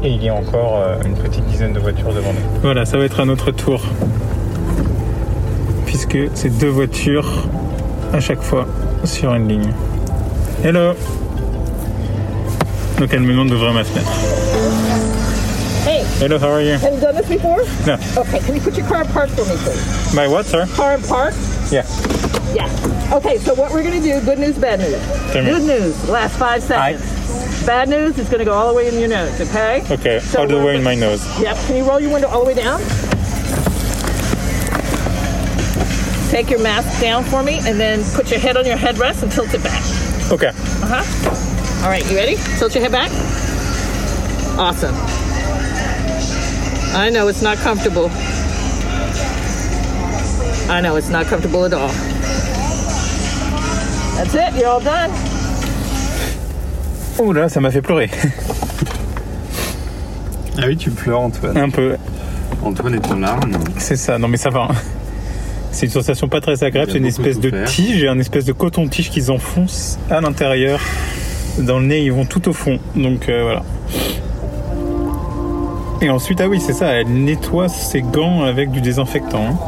Et 0.03 0.09
il 0.09 0.23
y 0.23 0.29
a 0.29 0.35
encore 0.35 0.83
euh, 0.83 0.97
une 1.03 1.15
petite 1.15 1.43
dizaine 1.45 1.73
de 1.73 1.79
voitures 1.79 2.13
devant 2.13 2.31
nous. 2.31 2.61
Voilà, 2.61 2.85
ça 2.85 2.99
va 2.99 3.05
être 3.05 3.19
un 3.19 3.29
autre 3.29 3.49
tour. 3.49 3.81
Puisque 5.87 6.19
c'est 6.35 6.55
deux 6.59 6.69
voitures 6.69 7.47
à 8.13 8.19
chaque 8.19 8.43
fois 8.43 8.67
sur 9.03 9.33
une 9.33 9.47
ligne. 9.47 9.73
Hello 10.63 10.93
Donc 12.99 13.09
elle 13.11 13.21
me 13.21 13.31
demande 13.31 13.49
d'ouvrir 13.49 13.73
ma 13.73 13.83
fenêtre. 13.83 14.40
Hello, 16.21 16.37
how 16.37 16.51
are 16.51 16.61
you? 16.61 16.73
Have 16.73 16.93
you 16.93 16.99
done 16.99 17.15
this 17.15 17.27
before? 17.27 17.63
No. 17.87 17.97
Okay, 18.15 18.37
can 18.41 18.53
you 18.53 18.61
put 18.61 18.77
your 18.77 18.85
car 18.85 19.01
in 19.01 19.07
park 19.07 19.27
for 19.31 19.43
me, 19.43 19.57
please? 19.57 20.13
My 20.13 20.27
what, 20.27 20.45
sir? 20.45 20.67
Car 20.67 20.93
in 20.93 21.01
park? 21.01 21.33
Yeah. 21.71 21.81
Yeah. 22.53 22.69
Okay, 23.11 23.39
so 23.39 23.55
what 23.55 23.71
we're 23.71 23.81
going 23.81 23.99
to 23.99 24.07
do, 24.07 24.23
good 24.23 24.37
news, 24.37 24.55
bad 24.55 24.81
news. 24.81 25.01
Good 25.33 25.63
news, 25.63 26.07
last 26.07 26.37
five 26.37 26.61
seconds. 26.61 27.01
I... 27.01 27.65
Bad 27.65 27.89
news, 27.89 28.19
it's 28.19 28.29
going 28.29 28.37
to 28.37 28.45
go 28.45 28.53
all 28.53 28.67
the 28.67 28.75
way 28.75 28.87
in 28.87 28.99
your 28.99 29.09
nose, 29.09 29.41
okay? 29.41 29.81
Okay, 29.89 30.19
so 30.19 30.41
all 30.41 30.47
the 30.47 30.63
way 30.63 30.75
in 30.75 30.83
my 30.83 30.93
nose. 30.93 31.25
Yep, 31.41 31.57
can 31.65 31.77
you 31.77 31.89
roll 31.89 31.99
your 31.99 32.13
window 32.13 32.27
all 32.27 32.41
the 32.41 32.45
way 32.45 32.53
down? 32.53 32.79
Take 36.29 36.51
your 36.51 36.61
mask 36.61 37.01
down 37.01 37.23
for 37.23 37.41
me 37.41 37.57
and 37.63 37.79
then 37.79 38.03
put 38.13 38.29
your 38.29 38.39
head 38.39 38.57
on 38.57 38.67
your 38.67 38.77
headrest 38.77 39.23
and 39.23 39.31
tilt 39.31 39.55
it 39.55 39.63
back. 39.63 39.81
Okay. 40.31 40.49
Uh-huh. 40.49 41.83
All 41.83 41.89
right, 41.89 42.07
you 42.11 42.15
ready? 42.15 42.35
Tilt 42.59 42.75
your 42.75 42.83
head 42.83 42.91
back. 42.91 43.09
Awesome. 44.59 44.93
I 46.93 47.09
know 47.09 47.29
it's 47.29 47.41
not 47.41 47.57
comfortable. 47.57 48.09
I 50.69 50.81
know 50.81 50.97
it's 50.97 51.09
not 51.09 51.25
comfortable 51.27 51.65
at 51.65 51.73
all. 51.73 51.87
That's 54.17 54.35
it, 54.35 54.59
you're 54.59 54.67
all 54.67 54.81
done. 54.81 55.09
Oh 57.17 57.31
là, 57.31 57.49
ça 57.49 57.59
m'a 57.61 57.71
fait 57.71 57.81
pleurer. 57.81 58.09
ah 60.57 60.63
oui, 60.67 60.75
tu 60.75 60.91
pleures, 60.91 61.21
Antoine. 61.21 61.57
Un 61.57 61.69
peu. 61.69 61.95
Antoine 62.63 62.95
est 62.95 63.07
en 63.11 63.19
larmes. 63.19 63.53
C'est 63.77 63.95
ça, 63.95 64.17
non 64.17 64.27
mais 64.27 64.37
ça 64.37 64.49
va. 64.49 64.67
C'est 65.71 65.85
une 65.85 65.91
sensation 65.93 66.27
pas 66.27 66.41
très 66.41 66.63
agréable, 66.63 66.91
c'est 66.91 66.97
une 66.97 67.05
espèce 67.05 67.39
de 67.39 67.51
tige, 67.65 68.03
un 68.03 68.19
espèce 68.19 68.43
de 68.43 68.51
coton-tige 68.51 69.09
qu'ils 69.09 69.31
enfoncent 69.31 69.97
à 70.09 70.19
l'intérieur. 70.19 70.81
Dans 71.57 71.79
le 71.79 71.85
nez, 71.85 72.03
ils 72.03 72.11
vont 72.11 72.25
tout 72.25 72.49
au 72.49 72.53
fond. 72.53 72.79
Donc 72.95 73.29
euh, 73.29 73.43
voilà. 73.43 73.63
Et 76.03 76.09
ensuite, 76.09 76.41
ah 76.41 76.49
oui, 76.49 76.59
c'est 76.59 76.73
ça, 76.73 76.87
elle 76.87 77.09
nettoie 77.09 77.69
ses 77.69 78.01
gants 78.01 78.41
avec 78.41 78.71
du 78.71 78.81
désinfectant. 78.81 79.49
Hein. 79.49 79.59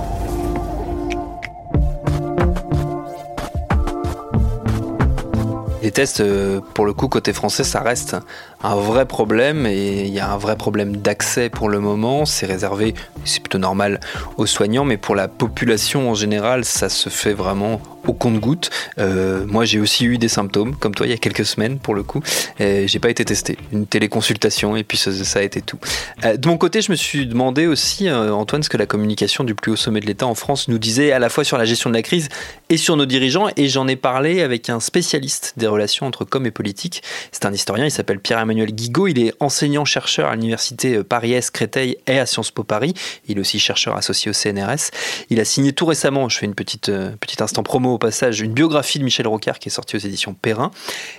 Les 5.84 5.92
tests, 5.92 6.22
euh, 6.22 6.60
pour 6.74 6.86
le 6.86 6.94
coup, 6.94 7.08
côté 7.08 7.34
français, 7.34 7.64
ça 7.64 7.82
reste 7.82 8.16
un 8.64 8.76
vrai 8.76 9.06
problème 9.06 9.66
et 9.66 10.06
il 10.06 10.14
y 10.14 10.20
a 10.20 10.32
un 10.32 10.38
vrai 10.38 10.56
problème 10.56 10.98
d'accès 10.98 11.50
pour 11.50 11.70
le 11.70 11.80
moment. 11.80 12.26
C'est 12.26 12.46
réservé, 12.46 12.94
c'est 13.26 13.42
plutôt 13.42 13.60
normal 13.60 14.00
aux 14.38 14.46
soignants, 14.46 14.86
mais 14.86 14.98
pour 14.98 15.16
la 15.16 15.28
population 15.28 16.10
en 16.10 16.16
général, 16.16 16.66
ça 16.66 16.90
se 16.90 17.10
fait 17.10 17.34
vraiment 17.34 17.82
au 18.08 18.14
compte-goutte. 18.14 18.70
Euh, 19.00 19.46
moi, 19.48 19.66
j'ai 19.66 19.80
aussi 19.80 20.06
eu 20.06 20.18
des 20.18 20.28
symptômes, 20.28 20.76
comme 20.76 20.94
toi, 20.94 21.08
il 21.08 21.10
y 21.10 21.14
a 21.14 21.18
quelques 21.18 21.46
semaines 21.46 21.80
pour 21.80 21.96
le 21.96 22.04
coup. 22.04 22.22
J'ai 22.60 23.00
pas 23.00 23.10
été 23.10 23.24
testé. 23.26 23.58
Une 23.72 23.86
téléconsultation 23.86 24.76
et 24.76 24.84
puis 24.84 24.98
ça, 24.98 25.40
a 25.40 25.42
été 25.42 25.62
tout. 25.62 25.80
Euh, 26.26 26.38
de 26.38 26.48
mon 26.48 26.58
côté, 26.58 26.82
je 26.82 26.92
me 26.92 26.96
suis 26.96 27.26
demandé 27.26 27.68
aussi, 27.68 28.08
euh, 28.08 28.34
Antoine, 28.34 28.64
ce 28.64 28.70
que 28.70 28.78
la 28.78 28.86
communication 28.86 29.44
du 29.44 29.56
plus 29.56 29.72
haut 29.72 29.78
sommet 29.78 30.00
de 30.00 30.06
l'État 30.06 30.28
en 30.28 30.36
France 30.36 30.68
nous 30.68 30.78
disait 30.78 31.12
à 31.12 31.20
la 31.20 31.30
fois 31.30 31.44
sur 31.44 31.58
la 31.58 31.66
gestion 31.66 31.90
de 31.90 31.96
la 31.96 32.02
crise 32.02 32.30
et 32.70 32.78
sur 32.78 32.98
nos 32.98 33.06
dirigeants. 33.06 33.48
Et 33.56 33.68
j'en 33.68 33.88
ai 33.88 33.96
parlé 33.96 34.42
avec 34.42 34.70
un 34.70 34.80
spécialiste 34.80 35.54
des 35.58 35.68
relations 35.68 36.06
entre 36.06 36.26
com 36.26 36.46
et 36.46 36.52
politique. 36.52 37.04
C'est 37.32 37.46
un 37.46 37.54
historien, 37.54 37.86
il 37.86 37.92
s'appelle 37.92 38.20
Pierre-Emmanuel 38.20 38.53
Guigaud. 38.54 39.08
Il 39.08 39.20
est 39.20 39.34
enseignant-chercheur 39.40 40.30
à 40.30 40.36
l'université 40.36 41.04
Paris-Est 41.04 41.52
Créteil 41.52 41.98
et 42.08 42.20
à 42.20 42.26
Sciences 42.26 42.52
Po 42.52 42.64
Paris. 42.64 42.94
Il 43.28 43.38
est 43.38 43.42
aussi 43.42 43.60
chercheur 43.60 43.96
associé 43.96 44.30
au 44.30 44.34
CNRS. 44.34 44.92
Il 45.30 45.40
a 45.40 45.46
signé 45.46 45.74
tout 45.74 45.86
récemment, 45.86 46.30
je 46.30 46.38
fais 46.38 46.46
une 46.46 46.56
petite, 46.56 46.92
petit 47.20 47.42
instant 47.42 47.64
promo 47.64 47.94
au 47.94 47.98
passage 47.98 48.42
une 48.42 48.54
biographie 48.54 49.00
de 49.00 49.04
Michel 49.04 49.28
Rocard 49.28 49.60
qui 49.60 49.70
est 49.70 49.72
sortie 49.72 49.96
aux 49.96 50.00
éditions 50.00 50.34
Perrin. 50.34 50.72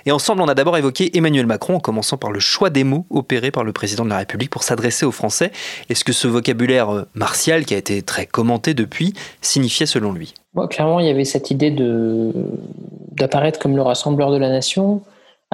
Et 0.05 0.11
ensemble, 0.11 0.41
on 0.41 0.47
a 0.47 0.55
d'abord 0.55 0.77
évoqué 0.77 1.15
Emmanuel 1.17 1.45
Macron 1.45 1.75
en 1.75 1.79
commençant 1.79 2.17
par 2.17 2.31
le 2.31 2.39
choix 2.39 2.69
des 2.69 2.83
mots 2.83 3.05
opérés 3.09 3.51
par 3.51 3.63
le 3.63 3.73
président 3.73 4.05
de 4.05 4.09
la 4.09 4.17
République 4.17 4.49
pour 4.49 4.63
s'adresser 4.63 5.05
aux 5.05 5.11
Français. 5.11 5.51
Est-ce 5.89 6.03
que 6.03 6.13
ce 6.13 6.27
vocabulaire 6.27 6.89
euh, 6.89 7.03
martial, 7.13 7.65
qui 7.65 7.73
a 7.73 7.77
été 7.77 8.01
très 8.01 8.25
commenté 8.25 8.73
depuis, 8.73 9.13
signifiait 9.41 9.85
selon 9.85 10.13
lui? 10.13 10.33
Clairement, 10.69 10.99
il 10.99 11.07
y 11.07 11.09
avait 11.09 11.25
cette 11.25 11.51
idée 11.51 11.71
de, 11.71 12.31
d'apparaître 13.11 13.59
comme 13.59 13.75
le 13.75 13.81
rassembleur 13.81 14.31
de 14.31 14.37
la 14.37 14.49
nation, 14.49 15.01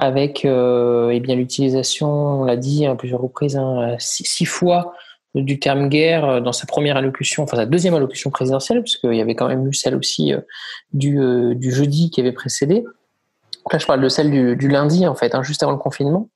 avec 0.02 0.44
euh, 0.44 1.10
eh 1.10 1.20
bien 1.20 1.36
l'utilisation, 1.36 2.40
on 2.40 2.44
l'a 2.44 2.56
dit 2.56 2.86
à 2.86 2.96
plusieurs 2.96 3.20
reprises, 3.20 3.56
hein, 3.56 3.94
six, 4.00 4.44
fois 4.44 4.94
du 5.36 5.60
terme 5.60 5.88
guerre 5.88 6.24
euh, 6.24 6.40
dans 6.40 6.50
sa 6.50 6.66
première 6.66 6.96
allocution, 6.96 7.44
enfin 7.44 7.56
sa 7.56 7.66
deuxième 7.66 7.94
allocution 7.94 8.30
présidentielle, 8.30 8.82
puisqu'il 8.82 9.14
y 9.14 9.20
avait 9.20 9.36
quand 9.36 9.46
même 9.46 9.68
eu 9.68 9.72
celle 9.72 9.94
aussi 9.94 10.34
euh, 10.34 10.40
du, 10.92 11.20
du 11.54 11.70
jeudi 11.70 12.10
qui 12.10 12.20
avait 12.20 12.32
précédé. 12.32 12.82
là, 13.70 13.78
je 13.78 13.86
parle 13.86 14.00
de 14.00 14.08
celle 14.08 14.32
du, 14.32 14.56
du 14.56 14.66
lundi, 14.66 15.06
en 15.06 15.14
fait, 15.14 15.36
hein, 15.36 15.44
juste 15.44 15.62
avant 15.62 15.70
le 15.70 15.78
confinement. 15.78 16.28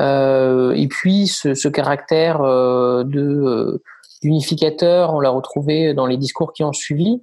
Euh, 0.00 0.72
et 0.72 0.88
puis, 0.88 1.28
ce, 1.28 1.54
ce 1.54 1.68
caractère 1.68 2.40
euh, 2.42 3.04
de 3.04 3.80
d'unificateur, 4.24 5.14
on 5.14 5.20
l'a 5.20 5.30
retrouvé 5.30 5.94
dans 5.94 6.06
les 6.06 6.16
discours 6.16 6.52
qui 6.52 6.64
ont 6.64 6.72
suivi. 6.72 7.22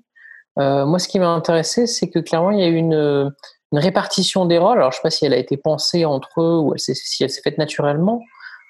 Euh, 0.57 0.85
moi, 0.85 0.99
ce 0.99 1.09
qui 1.09 1.19
m'a 1.19 1.27
intéressé, 1.27 1.85
c'est 1.85 2.09
que 2.09 2.19
clairement, 2.19 2.51
il 2.51 2.59
y 2.61 2.63
a 2.63 2.67
eu 2.67 2.75
une, 2.75 3.33
une 3.75 3.81
répartition 3.81 4.45
des 4.45 4.57
rôles. 4.57 4.77
Alors, 4.77 4.93
je 4.93 4.97
ne 4.97 4.99
sais 4.99 5.03
pas 5.03 5.09
si 5.09 5.25
elle 5.25 5.33
a 5.33 5.37
été 5.37 5.57
pensée 5.57 6.05
entre 6.05 6.41
eux 6.41 6.57
ou 6.57 6.73
si 6.77 7.23
elle 7.23 7.29
s'est 7.29 7.41
faite 7.41 7.57
naturellement. 7.57 8.21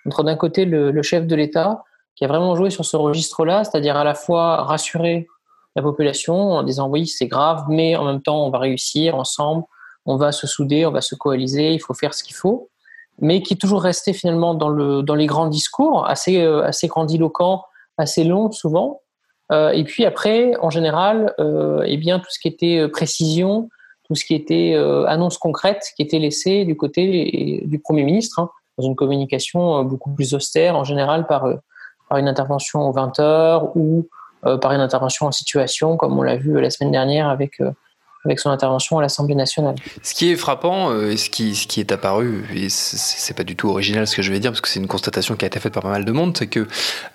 Entre 0.07 0.23
d'un 0.23 0.35
côté 0.35 0.65
le, 0.65 1.01
chef 1.03 1.27
de 1.27 1.35
l'État, 1.35 1.83
qui 2.15 2.25
a 2.25 2.27
vraiment 2.27 2.55
joué 2.55 2.71
sur 2.71 2.85
ce 2.85 2.97
registre-là, 2.97 3.63
c'est-à-dire 3.63 3.97
à 3.97 4.03
la 4.03 4.15
fois 4.15 4.63
rassurer 4.63 5.27
la 5.75 5.83
population 5.83 6.53
en 6.53 6.63
disant 6.63 6.89
oui, 6.89 7.05
c'est 7.05 7.27
grave, 7.27 7.65
mais 7.69 7.95
en 7.95 8.03
même 8.03 8.21
temps, 8.23 8.47
on 8.47 8.49
va 8.49 8.57
réussir 8.57 9.15
ensemble, 9.15 9.63
on 10.07 10.15
va 10.17 10.31
se 10.31 10.47
souder, 10.47 10.87
on 10.87 10.91
va 10.91 11.01
se 11.01 11.13
coaliser, 11.13 11.73
il 11.73 11.79
faut 11.79 11.93
faire 11.93 12.15
ce 12.15 12.23
qu'il 12.23 12.35
faut, 12.35 12.69
mais 13.19 13.43
qui 13.43 13.53
est 13.53 13.57
toujours 13.57 13.83
resté 13.83 14.11
finalement 14.11 14.55
dans, 14.55 14.69
le, 14.69 15.03
dans 15.03 15.15
les 15.15 15.27
grands 15.27 15.47
discours, 15.47 16.07
assez, 16.07 16.41
euh, 16.41 16.63
assez 16.63 16.87
grandiloquents, 16.87 17.63
assez 17.99 18.23
longs 18.23 18.51
souvent. 18.51 19.01
Euh, 19.51 19.69
et 19.69 19.83
puis 19.83 20.05
après, 20.05 20.55
en 20.61 20.69
général, 20.69 21.33
euh, 21.39 21.83
eh 21.85 21.97
bien, 21.97 22.19
tout 22.19 22.29
ce 22.29 22.39
qui 22.39 22.47
était 22.47 22.79
euh, 22.79 22.87
précision, 22.87 23.69
tout 24.07 24.15
ce 24.15 24.25
qui 24.25 24.35
était 24.35 24.73
euh, 24.75 25.05
annonce 25.07 25.37
concrète, 25.37 25.91
qui 25.95 26.01
était 26.01 26.19
laissé 26.19 26.65
du 26.65 26.75
côté 26.75 27.63
du 27.65 27.79
Premier 27.79 28.03
ministre, 28.03 28.39
hein, 28.39 28.49
dans 28.77 28.85
une 28.85 28.95
communication 28.95 29.83
beaucoup 29.83 30.11
plus 30.11 30.33
austère, 30.33 30.75
en 30.75 30.83
général 30.83 31.27
par 31.27 31.47
par 32.09 32.17
une 32.17 32.27
intervention 32.27 32.87
aux 32.87 32.91
20 32.91 33.19
heures 33.19 33.75
ou 33.75 34.07
euh, 34.45 34.57
par 34.57 34.71
une 34.73 34.81
intervention 34.81 35.25
en 35.25 35.31
situation, 35.31 35.97
comme 35.97 36.17
on 36.17 36.21
l'a 36.21 36.35
vu 36.35 36.59
la 36.61 36.69
semaine 36.69 36.91
dernière 36.91 37.29
avec 37.29 37.59
euh, 37.61 37.71
avec 38.25 38.39
son 38.39 38.49
intervention 38.49 38.97
à 38.97 39.01
l'Assemblée 39.01 39.35
nationale. 39.35 39.75
Ce 40.01 40.13
qui 40.13 40.31
est 40.31 40.35
frappant 40.35 40.89
euh, 40.91 41.11
et 41.11 41.17
ce 41.17 41.29
qui, 41.29 41.55
ce 41.55 41.67
qui 41.67 41.79
est 41.79 41.91
apparu, 41.91 42.43
et 42.53 42.69
c'est 42.69 43.35
pas 43.35 43.43
du 43.43 43.55
tout 43.55 43.69
original 43.69 44.07
ce 44.07 44.15
que 44.15 44.21
je 44.21 44.31
vais 44.31 44.39
dire, 44.39 44.51
parce 44.51 44.61
que 44.61 44.67
c'est 44.67 44.79
une 44.79 44.87
constatation 44.87 45.35
qui 45.35 45.45
a 45.45 45.47
été 45.47 45.59
faite 45.59 45.73
par 45.73 45.83
pas 45.83 45.89
mal 45.89 46.05
de 46.05 46.11
monde, 46.11 46.35
c'est 46.35 46.47
que 46.47 46.67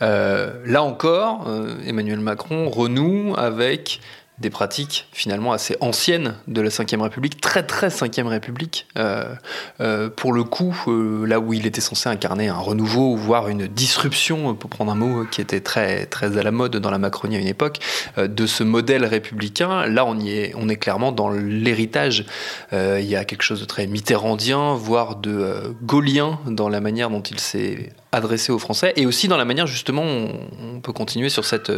euh, 0.02 0.52
là 0.64 0.82
encore, 0.82 1.48
euh, 1.48 1.74
Emmanuel 1.84 2.20
Macron 2.20 2.70
renoue 2.70 3.34
avec 3.36 4.00
des 4.40 4.50
pratiques 4.50 5.06
finalement 5.12 5.52
assez 5.52 5.76
anciennes 5.80 6.34
de 6.48 6.60
la 6.62 6.70
Ve 6.70 7.02
République, 7.02 7.40
très 7.40 7.62
très 7.62 7.88
Ve 7.88 8.26
République, 8.26 8.86
euh, 8.98 9.34
euh, 9.80 10.08
pour 10.08 10.32
le 10.32 10.44
coup, 10.44 10.74
euh, 10.88 11.26
là 11.26 11.40
où 11.40 11.52
il 11.52 11.66
était 11.66 11.82
censé 11.82 12.08
incarner 12.08 12.48
un 12.48 12.58
renouveau, 12.58 13.16
voire 13.16 13.48
une 13.48 13.66
disruption, 13.66 14.54
pour 14.54 14.70
prendre 14.70 14.92
un 14.92 14.94
mot 14.94 15.24
qui 15.30 15.40
était 15.42 15.60
très 15.60 16.06
très 16.06 16.38
à 16.38 16.42
la 16.42 16.50
mode 16.50 16.76
dans 16.76 16.90
la 16.90 16.98
Macronie 16.98 17.36
à 17.36 17.38
une 17.38 17.46
époque, 17.46 17.78
de 18.16 18.46
ce 18.46 18.64
modèle 18.64 19.04
républicain, 19.04 19.86
là 19.86 20.04
on 20.06 20.18
y 20.18 20.30
est, 20.30 20.54
on 20.56 20.68
est 20.68 20.76
clairement 20.76 21.12
dans 21.12 21.30
l'héritage. 21.30 22.24
Il 22.72 23.04
y 23.04 23.16
a 23.16 23.24
quelque 23.24 23.42
chose 23.42 23.60
de 23.60 23.66
très 23.66 23.86
mitterrandien, 23.86 24.74
voire 24.74 25.16
de 25.16 25.74
gaullien 25.82 26.38
dans 26.46 26.68
la 26.68 26.80
manière 26.80 27.10
dont 27.10 27.22
il 27.22 27.38
s'est 27.40 27.92
adressé 28.12 28.52
aux 28.52 28.58
Français 28.58 28.92
et 28.96 29.06
aussi 29.06 29.28
dans 29.28 29.36
la 29.36 29.44
manière 29.44 29.66
justement 29.66 30.02
on, 30.02 30.80
peut 30.80 30.92
continuer 30.92 31.28
sur 31.28 31.44
cette 31.44 31.70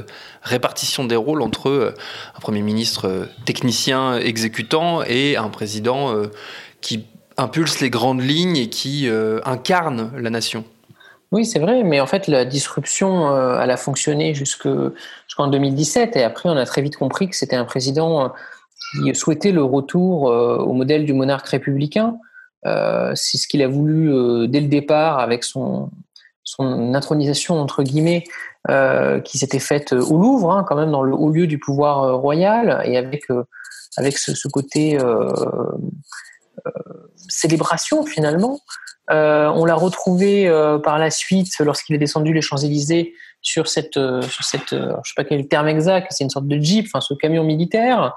répartition 0.43 1.05
des 1.05 1.17
rôles 1.17 1.43
entre 1.43 1.69
euh, 1.69 1.95
un 2.37 2.41
Premier 2.41 2.63
ministre 2.63 3.09
euh, 3.09 3.27
technicien 3.45 4.17
exécutant 4.17 5.03
et 5.03 5.37
un 5.37 5.49
président 5.49 6.15
euh, 6.15 6.31
qui 6.81 7.07
impulse 7.37 7.81
les 7.81 7.91
grandes 7.91 8.23
lignes 8.23 8.57
et 8.57 8.69
qui 8.69 9.09
incarne 9.45 10.13
la 10.17 10.29
nation. 10.29 10.65
Oui, 11.33 11.47
c'est 11.47 11.59
vrai, 11.59 11.83
mais 11.83 11.99
en 11.99 12.07
fait, 12.07 12.27
la 12.29 12.45
disruption, 12.45 13.35
euh, 13.35 13.59
elle 13.59 13.71
a 13.71 13.79
fonctionné 13.79 14.35
jusqu'en 14.35 15.47
2017, 15.49 16.15
et 16.17 16.23
après, 16.23 16.51
on 16.51 16.57
a 16.59 16.67
très 16.67 16.83
vite 16.83 16.97
compris 16.97 17.27
que 17.31 17.35
c'était 17.35 17.57
un 17.57 17.65
président 17.65 18.33
qui 19.03 19.15
souhaitait 19.15 19.51
le 19.51 19.65
retour 19.65 20.31
euh, 20.31 20.59
au 20.59 20.75
modèle 20.75 21.07
du 21.07 21.15
monarque 21.15 21.49
républicain. 21.49 22.19
Euh, 22.67 23.13
c'est 23.15 23.39
ce 23.39 23.49
qu'il 23.49 23.63
a 23.63 23.67
voulu 23.67 24.47
dès 24.47 24.61
le 24.61 24.69
départ 24.69 25.21
avec 25.21 25.43
son, 25.43 25.91
son 26.45 26.95
intronisation, 26.95 27.61
entre 27.61 27.83
guillemets, 27.83 28.25
qui 29.25 29.39
s'était 29.39 29.59
faite 29.59 29.93
au 29.93 30.19
Louvre, 30.19 30.53
hein, 30.53 30.65
quand 30.67 30.77
même 30.77 30.91
dans 30.91 31.03
le 31.03 31.15
haut 31.15 31.31
lieu 31.31 31.47
du 31.47 31.59
pouvoir 31.59 32.19
royal, 32.19 32.83
et 32.85 32.97
avec, 32.97 33.25
avec 33.97 34.19
ce, 34.19 34.49
côté 34.49 34.99
célébration, 37.29 38.05
finalement. 38.05 38.61
Euh, 39.11 39.49
on 39.55 39.65
l'a 39.65 39.75
retrouvé 39.75 40.49
euh, 40.49 40.79
par 40.79 40.99
la 40.99 41.11
suite 41.11 41.59
lorsqu'il 41.59 41.95
est 41.97 41.99
descendu 41.99 42.33
les 42.33 42.41
Champs-Élysées 42.41 43.15
sur 43.41 43.67
cette, 43.67 43.97
euh, 43.97 44.23
sur 44.23 44.45
cette 44.45 44.71
je 44.71 44.77
sais 44.77 45.15
pas 45.17 45.25
quel 45.25 45.49
terme 45.49 45.69
exact, 45.69 46.07
c'est 46.11 46.23
une 46.23 46.31
sorte 46.31 46.47
de 46.47 46.57
jeep, 46.59 46.87
enfin 46.87 47.01
ce 47.01 47.15
camion 47.15 47.43
militaire. 47.43 48.15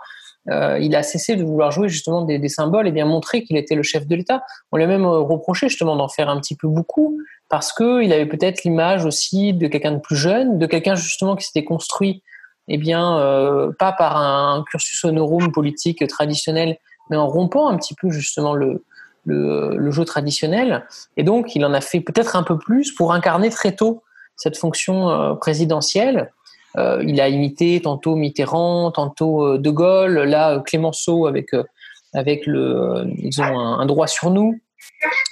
il 0.47 0.95
a 0.95 1.01
cessé 1.01 1.35
de 1.35 1.43
vouloir 1.43 1.71
jouer 1.71 1.89
justement 1.89 2.21
des, 2.21 2.38
des 2.38 2.49
symboles 2.49 2.88
et 2.88 2.91
bien 2.91 3.05
montrer 3.05 3.43
qu'il 3.43 3.57
était 3.57 3.73
le 3.73 3.81
chef 3.81 4.05
de 4.05 4.15
l'État. 4.15 4.43
On 4.71 4.77
lui 4.77 4.83
a 4.83 4.88
même 4.88 5.05
reproché 5.05 5.69
justement 5.69 5.95
d'en 5.95 6.07
faire 6.07 6.29
un 6.29 6.39
petit 6.39 6.55
peu 6.55 6.67
beaucoup 6.67 7.17
parce 7.49 7.73
que 7.73 8.03
il 8.03 8.12
avait 8.12 8.25
peut-être 8.25 8.63
l'image 8.63 9.05
aussi 9.05 9.53
de 9.53 9.67
quelqu'un 9.67 9.91
de 9.91 9.99
plus 9.99 10.15
jeune, 10.15 10.58
de 10.58 10.65
quelqu'un 10.65 10.95
justement 10.95 11.36
qui 11.36 11.45
s'était 11.45 11.63
construit, 11.63 12.23
eh 12.67 12.77
bien 12.77 13.17
euh, 13.19 13.71
pas 13.77 13.91
par 13.91 14.17
un 14.17 14.63
cursus 14.69 15.03
honorum 15.03 15.51
politique 15.51 16.05
traditionnel, 16.08 16.77
mais 17.10 17.17
en 17.17 17.27
rompant 17.27 17.67
un 17.67 17.77
petit 17.77 17.93
peu 17.93 18.10
justement 18.10 18.53
le, 18.53 18.84
le, 19.25 19.75
le, 19.77 19.91
jeu 19.91 20.05
traditionnel. 20.05 20.86
Et 21.17 21.23
donc, 21.23 21.55
il 21.55 21.65
en 21.65 21.73
a 21.73 21.81
fait 21.81 21.99
peut-être 21.99 22.36
un 22.36 22.43
peu 22.43 22.58
plus 22.58 22.91
pour 22.91 23.13
incarner 23.13 23.49
très 23.49 23.75
tôt 23.75 24.03
cette 24.36 24.58
fonction 24.58 25.10
euh, 25.10 25.34
présidentielle. 25.36 26.31
Euh, 26.77 27.01
il 27.05 27.21
a 27.21 27.29
imité 27.29 27.81
tantôt 27.81 28.15
Mitterrand, 28.15 28.91
tantôt 28.91 29.45
euh, 29.45 29.58
De 29.58 29.69
Gaulle, 29.69 30.19
là 30.19 30.60
Clémenceau 30.60 31.27
avec 31.27 31.51
avec 32.13 32.45
le, 32.45 33.05
ils 33.17 33.41
ont 33.41 33.60
un, 33.60 33.86
droit 33.86 34.08
sur 34.08 34.29
nous. 34.29 34.58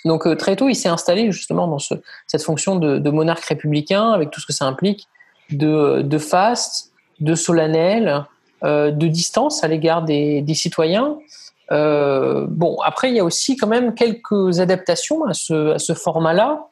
Donc 0.05 0.37
très 0.37 0.55
tôt, 0.55 0.69
il 0.69 0.75
s'est 0.75 0.89
installé 0.89 1.31
justement 1.31 1.67
dans 1.67 1.79
ce, 1.79 1.95
cette 2.27 2.43
fonction 2.43 2.75
de, 2.75 3.09
monarque 3.09 3.45
républicain, 3.45 4.11
avec 4.11 4.31
tout 4.31 4.39
ce 4.39 4.45
que 4.45 4.53
ça 4.53 4.65
implique, 4.65 5.07
de, 5.49 6.17
faste, 6.17 6.91
de 7.19 7.35
solennel, 7.35 8.25
euh, 8.63 8.91
de 8.91 9.07
distance 9.07 9.63
à 9.63 9.67
l'égard 9.67 10.03
des, 10.03 10.43
citoyens. 10.53 11.17
Euh, 11.71 12.45
bon, 12.49 12.77
après, 12.85 13.09
il 13.09 13.15
y 13.15 13.19
a 13.19 13.23
aussi 13.23 13.57
quand 13.57 13.67
même 13.67 13.93
quelques 13.95 14.59
adaptations 14.59 15.25
à 15.25 15.33
ce, 15.33 15.93
format-là. 15.93 16.67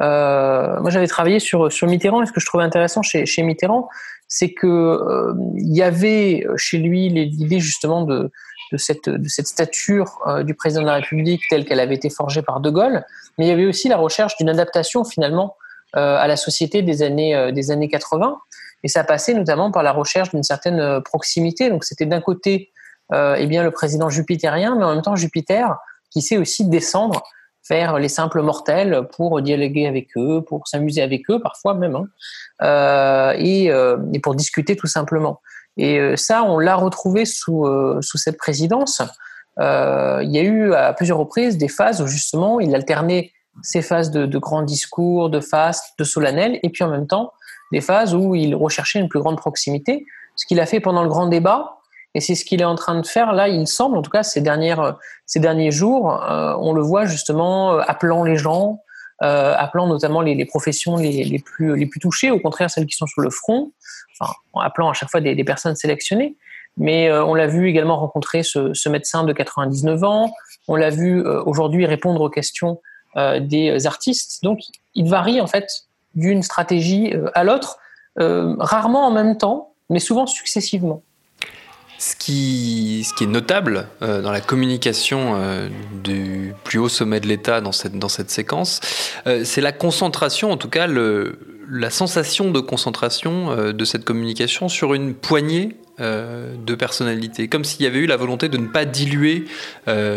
Euh, 0.00 0.80
moi, 0.80 0.90
j'avais 0.90 1.08
travaillé 1.08 1.40
sur, 1.40 1.68
Mitterrand, 1.82 2.22
et 2.22 2.26
ce 2.26 2.32
que 2.32 2.40
je 2.40 2.46
trouvais 2.46 2.64
intéressant 2.64 3.02
chez, 3.02 3.26
chez 3.26 3.42
Mitterrand, 3.42 3.88
c'est 4.28 4.52
que 4.52 4.66
euh, 4.66 5.34
il 5.56 5.74
y 5.74 5.82
avait 5.82 6.46
chez 6.56 6.78
lui 6.78 7.08
l'idée 7.08 7.60
justement 7.60 8.02
de, 8.02 8.30
de, 8.72 8.76
cette, 8.76 9.08
de 9.08 9.28
cette 9.28 9.46
stature 9.46 10.18
euh, 10.26 10.42
du 10.42 10.54
président 10.54 10.82
de 10.82 10.86
la 10.86 10.94
République 10.94 11.42
telle 11.50 11.64
qu'elle 11.64 11.80
avait 11.80 11.94
été 11.94 12.10
forgée 12.10 12.42
par 12.42 12.60
De 12.60 12.70
Gaulle, 12.70 13.04
mais 13.36 13.46
il 13.46 13.48
y 13.48 13.52
avait 13.52 13.66
aussi 13.66 13.88
la 13.88 13.96
recherche 13.96 14.36
d'une 14.36 14.48
adaptation 14.48 15.04
finalement 15.04 15.56
euh, 15.96 16.16
à 16.16 16.26
la 16.26 16.36
société 16.36 16.82
des 16.82 17.02
années, 17.02 17.52
des 17.52 17.70
années 17.70 17.88
80, 17.88 18.38
et 18.84 18.88
ça 18.88 19.04
passait 19.04 19.34
notamment 19.34 19.70
par 19.70 19.82
la 19.82 19.92
recherche 19.92 20.30
d'une 20.30 20.42
certaine 20.42 21.00
proximité. 21.02 21.70
Donc, 21.70 21.84
c'était 21.84 22.06
d'un 22.06 22.20
côté 22.20 22.70
euh, 23.12 23.36
eh 23.38 23.46
bien 23.46 23.62
le 23.62 23.70
président 23.70 24.10
jupitérien, 24.10 24.76
mais 24.76 24.84
en 24.84 24.94
même 24.94 25.02
temps 25.02 25.16
Jupiter 25.16 25.76
qui 26.10 26.20
sait 26.20 26.36
aussi 26.36 26.66
descendre 26.68 27.22
vers 27.68 27.98
les 27.98 28.08
simples 28.08 28.42
mortels 28.42 29.08
pour 29.14 29.40
dialoguer 29.40 29.86
avec 29.86 30.08
eux, 30.16 30.42
pour 30.46 30.68
s'amuser 30.68 31.02
avec 31.02 31.30
eux 31.30 31.40
parfois 31.40 31.74
même, 31.74 31.96
hein, 31.96 32.06
euh, 32.62 33.34
euh, 33.38 33.98
et, 34.12 34.20
pour 34.20 34.34
discuter 34.34 34.76
tout 34.76 34.86
simplement. 34.86 35.40
Et 35.78 35.98
euh, 35.98 36.16
ça, 36.16 36.42
on 36.42 36.58
l'a 36.58 36.74
retrouvé 36.74 37.24
sous, 37.24 37.64
euh, 37.64 38.00
cette 38.02 38.36
présidence. 38.36 39.00
Euh, 39.60 40.20
il 40.22 40.30
y 40.30 40.38
a 40.38 40.42
eu 40.42 40.74
à 40.74 40.92
plusieurs 40.92 41.18
reprises 41.18 41.56
des 41.56 41.68
phases 41.68 42.02
où 42.02 42.06
justement 42.06 42.60
il 42.60 42.74
alternait 42.74 43.32
ces 43.62 43.82
phases 43.82 44.10
de, 44.10 44.26
de 44.26 44.38
grands 44.38 44.62
discours, 44.62 45.30
de 45.30 45.40
faste, 45.40 45.94
de 45.98 46.04
solennel, 46.04 46.60
et 46.62 46.70
puis 46.70 46.84
en 46.84 46.90
même 46.90 47.06
temps 47.06 47.32
des 47.72 47.80
phases 47.80 48.14
où 48.14 48.34
il 48.34 48.54
recherchait 48.54 48.98
une 48.98 49.08
plus 49.08 49.20
grande 49.20 49.36
proximité, 49.36 50.06
ce 50.36 50.46
qu'il 50.46 50.60
a 50.60 50.66
fait 50.66 50.80
pendant 50.80 51.02
le 51.02 51.08
grand 51.08 51.26
débat, 51.26 51.78
et 52.14 52.20
c'est 52.20 52.34
ce 52.34 52.44
qu'il 52.44 52.60
est 52.62 52.64
en 52.64 52.76
train 52.76 52.98
de 52.98 53.06
faire 53.06 53.32
là, 53.32 53.48
il 53.48 53.66
semble, 53.66 53.98
en 53.98 54.02
tout 54.02 54.10
cas 54.10 54.22
ces, 54.22 54.40
dernières, 54.40 54.96
ces 55.26 55.38
derniers 55.38 55.70
jours, 55.70 56.18
on 56.60 56.72
le 56.72 56.80
voit 56.80 57.04
justement 57.04 57.76
appelant 57.78 58.24
les 58.24 58.36
gens, 58.36 58.80
euh, 59.22 59.54
appelant 59.56 59.86
notamment 59.86 60.20
les, 60.20 60.34
les 60.34 60.44
professions 60.44 60.96
les, 60.96 61.24
les, 61.24 61.38
plus, 61.38 61.76
les 61.76 61.86
plus 61.86 62.00
touchées, 62.00 62.30
au 62.30 62.38
contraire 62.38 62.70
celles 62.70 62.86
qui 62.86 62.96
sont 62.96 63.06
sur 63.06 63.20
le 63.20 63.30
front, 63.30 63.72
enfin, 64.18 64.32
en 64.52 64.60
appelant 64.60 64.90
à 64.90 64.92
chaque 64.92 65.10
fois 65.10 65.20
des, 65.20 65.34
des 65.34 65.44
personnes 65.44 65.76
sélectionnées. 65.76 66.36
Mais 66.76 67.08
euh, 67.08 67.24
on 67.24 67.34
l'a 67.34 67.48
vu 67.48 67.68
également 67.68 67.98
rencontrer 67.98 68.42
ce, 68.42 68.72
ce, 68.72 68.88
médecin 68.88 69.24
de 69.24 69.32
99 69.32 70.04
ans, 70.04 70.32
on 70.68 70.76
l'a 70.76 70.90
vu 70.90 71.20
euh, 71.20 71.42
aujourd'hui 71.44 71.84
répondre 71.86 72.20
aux 72.20 72.30
questions 72.30 72.80
euh, 73.16 73.40
des 73.40 73.86
artistes. 73.86 74.44
Donc 74.44 74.60
il 74.94 75.08
varie 75.08 75.40
en 75.40 75.48
fait 75.48 75.68
d'une 76.14 76.42
stratégie 76.42 77.12
à 77.34 77.44
l'autre, 77.44 77.78
rarement 78.16 79.06
en 79.06 79.12
même 79.12 79.36
temps, 79.36 79.74
mais 79.90 80.00
souvent 80.00 80.26
successivement. 80.26 81.02
Ce 81.98 82.14
qui, 82.14 83.04
est 83.20 83.26
notable 83.26 83.88
euh, 84.02 84.22
dans 84.22 84.30
la 84.30 84.40
communication 84.40 85.34
euh, 85.34 85.68
du 86.04 86.54
plus 86.62 86.78
haut 86.78 86.88
sommet 86.88 87.18
de 87.18 87.26
l'État 87.26 87.60
dans 87.60 87.72
cette, 87.72 87.98
dans 87.98 88.08
cette 88.08 88.30
séquence, 88.30 88.80
euh, 89.26 89.42
c'est 89.44 89.60
la 89.60 89.72
concentration, 89.72 90.52
en 90.52 90.56
tout 90.56 90.68
cas 90.68 90.86
la 90.86 91.90
sensation 91.90 92.52
de 92.52 92.60
concentration 92.60 93.72
de 93.72 93.84
cette 93.84 94.04
communication 94.04 94.68
sur 94.68 94.94
une 94.94 95.12
poignée 95.12 95.76
de 95.98 96.74
personnalités, 96.76 97.48
comme 97.48 97.64
s'il 97.64 97.82
y 97.82 97.86
avait 97.86 97.98
eu 97.98 98.06
la 98.06 98.16
volonté 98.16 98.48
de 98.48 98.56
ne 98.56 98.68
pas 98.68 98.86
diluer 98.86 99.44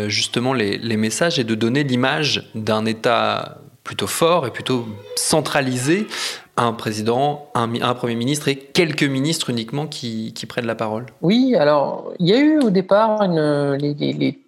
justement 0.06 0.54
les 0.54 0.96
messages 0.96 1.38
et 1.38 1.44
de 1.44 1.54
donner 1.54 1.84
l'image 1.84 2.48
d'un 2.54 2.86
État 2.86 3.58
plutôt 3.84 4.06
fort 4.06 4.46
et 4.46 4.50
plutôt 4.50 4.88
centralisé 5.16 6.06
un 6.56 6.72
président, 6.72 7.48
un, 7.54 7.68
Premier 7.94 8.14
ministre 8.14 8.48
et 8.48 8.56
quelques 8.56 9.04
ministres 9.04 9.50
uniquement 9.50 9.86
qui, 9.86 10.34
prennent 10.48 10.66
la 10.66 10.74
parole. 10.74 11.06
Oui, 11.22 11.54
alors 11.56 12.12
il 12.18 12.28
y 12.28 12.32
a 12.32 12.38
eu 12.38 12.60
au 12.60 12.70
départ 12.70 13.26
les, 13.28 14.38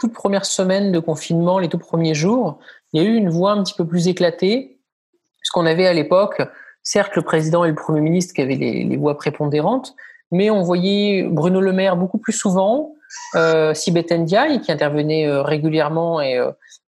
toutes 0.00 0.12
premières 0.12 0.46
semaines 0.46 0.90
de 0.92 0.98
confinement, 0.98 1.58
les 1.58 1.68
tout 1.68 1.78
premiers 1.78 2.14
jours, 2.14 2.58
il 2.92 3.02
y 3.02 3.06
a 3.06 3.08
eu 3.08 3.14
une 3.14 3.30
voix 3.30 3.52
un 3.52 3.62
petit 3.62 3.74
peu 3.74 3.86
plus 3.86 4.08
éclatée, 4.08 4.78
puisqu'on 5.38 5.66
avait 5.66 5.86
à 5.86 5.92
l'époque, 5.92 6.42
certes 6.82 7.14
le 7.16 7.22
président 7.22 7.64
et 7.64 7.68
le 7.68 7.74
Premier 7.74 8.00
ministre 8.00 8.34
qui 8.34 8.42
avaient 8.42 8.56
les, 8.56 8.84
les, 8.84 8.96
voix 8.96 9.16
prépondérantes, 9.16 9.94
mais 10.32 10.50
on 10.50 10.62
voyait 10.62 11.22
Bruno 11.22 11.60
Le 11.60 11.72
Maire 11.72 11.96
beaucoup 11.96 12.18
plus 12.18 12.32
souvent, 12.32 12.94
euh, 13.36 13.74
Sibeth 13.74 14.12
Ndiaye 14.12 14.60
qui 14.60 14.72
intervenait 14.72 15.26
euh, 15.26 15.42
régulièrement 15.42 16.20
et 16.20 16.38
euh, 16.38 16.50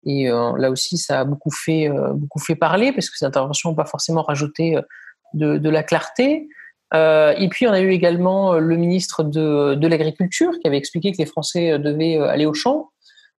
et 0.06 0.30
euh, 0.30 0.58
là 0.58 0.72
aussi, 0.72 0.98
ça 0.98 1.22
a 1.22 1.24
beaucoup 1.24 1.52
fait, 1.52 1.90
euh, 1.90 2.14
beaucoup 2.14 2.40
fait 2.40 2.56
parler 2.56 2.92
parce 2.92 3.10
que 3.10 3.18
ces 3.18 3.26
interventions 3.26 3.70
n'ont 3.70 3.76
pas 3.76 3.86
forcément 3.86 4.22
rajouté 4.22 4.78
euh, 4.78 4.82
de, 5.34 5.58
de 5.58 5.70
la 5.70 5.84
clarté. 5.84 6.48
et 6.94 7.48
puis, 7.52 7.68
on 7.68 7.72
a 7.72 7.82
eu 7.82 7.92
également 7.92 8.54
le 8.54 8.76
ministre 8.76 9.24
de, 9.24 9.76
de 9.76 9.88
l'Agriculture 9.88 10.54
qui 10.60 10.68
avait 10.68 10.78
expliqué 10.78 11.12
que 11.12 11.18
les 11.18 11.28
Français 11.28 11.78
devaient 11.78 12.18
aller 12.18 12.48
au 12.48 12.56
champ. 12.56 12.90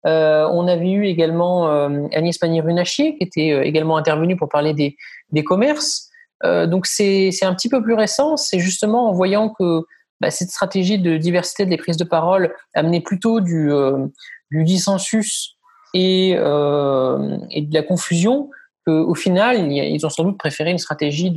on 0.04 0.68
avait 0.68 0.92
eu 0.92 1.06
également 1.08 1.68
Agnès 2.14 2.38
Pannier-Runacher 2.38 3.18
qui 3.18 3.24
était 3.24 3.68
également 3.68 3.98
intervenue 3.98 4.38
pour 4.38 4.50
parler 4.50 4.76
des, 4.76 4.96
des 5.32 5.44
commerces. 5.44 6.12
donc, 6.44 6.86
c'est 6.86 7.32
un 7.42 7.56
petit 7.56 7.70
peu 7.70 7.82
plus 7.82 7.96
récent. 7.96 8.38
C'est 8.38 8.60
justement 8.60 9.10
en 9.10 9.14
voyant 9.14 9.50
que 9.50 9.82
bah, 10.22 10.30
cette 10.30 10.52
stratégie 10.52 11.00
de 11.00 11.18
diversité 11.18 11.66
des 11.66 11.78
prises 11.78 11.98
de 11.98 12.04
parole 12.04 12.54
amenait 12.76 13.02
plutôt 13.02 13.40
du, 13.40 13.72
du 14.52 14.64
dissensus 14.64 15.58
et, 15.94 16.36
euh, 16.38 17.38
et 17.52 17.62
de 17.62 17.74
la 17.74 17.84
confusion 17.84 18.50
qu'au 18.86 19.16
final, 19.16 19.72
ils 19.72 20.06
ont 20.06 20.10
sans 20.10 20.24
doute 20.24 20.38
préféré 20.38 20.72
une 20.72 20.78
stratégie 20.78 21.34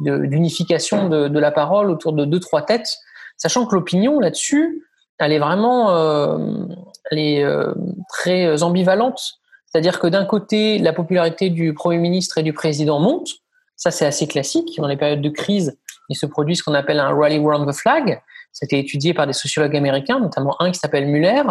d'unification 0.00 1.08
de, 1.08 1.24
de, 1.24 1.28
de, 1.28 1.38
la 1.40 1.50
parole 1.50 1.90
autour 1.90 2.12
de 2.12 2.24
deux, 2.24 2.40
trois 2.40 2.62
têtes, 2.62 2.98
sachant 3.36 3.66
que 3.66 3.74
l'opinion 3.74 4.20
là-dessus, 4.20 4.84
elle 5.18 5.32
est 5.32 5.38
vraiment 5.38 5.94
euh, 5.94 6.66
elle 7.10 7.18
est, 7.18 7.44
euh, 7.44 7.72
très 8.08 8.62
ambivalente. 8.62 9.20
C'est-à-dire 9.66 9.98
que 9.98 10.06
d'un 10.06 10.24
côté, 10.24 10.78
la 10.78 10.92
popularité 10.92 11.50
du 11.50 11.74
Premier 11.74 11.98
ministre 11.98 12.38
et 12.38 12.42
du 12.42 12.52
Président 12.52 13.00
monte, 13.00 13.28
ça 13.76 13.90
c'est 13.90 14.06
assez 14.06 14.26
classique. 14.26 14.76
Dans 14.78 14.86
les 14.86 14.96
périodes 14.96 15.22
de 15.22 15.30
crise, 15.30 15.76
il 16.08 16.16
se 16.16 16.26
produit 16.26 16.56
ce 16.56 16.62
qu'on 16.62 16.74
appelle 16.74 17.00
un 17.00 17.12
rally 17.14 17.38
around 17.38 17.68
the 17.68 17.74
flag. 17.74 18.20
C'était 18.52 18.78
étudié 18.78 19.14
par 19.14 19.26
des 19.26 19.32
sociologues 19.32 19.76
américains, 19.76 20.20
notamment 20.20 20.54
un 20.60 20.70
qui 20.70 20.78
s'appelle 20.78 21.06
Muller, 21.06 21.42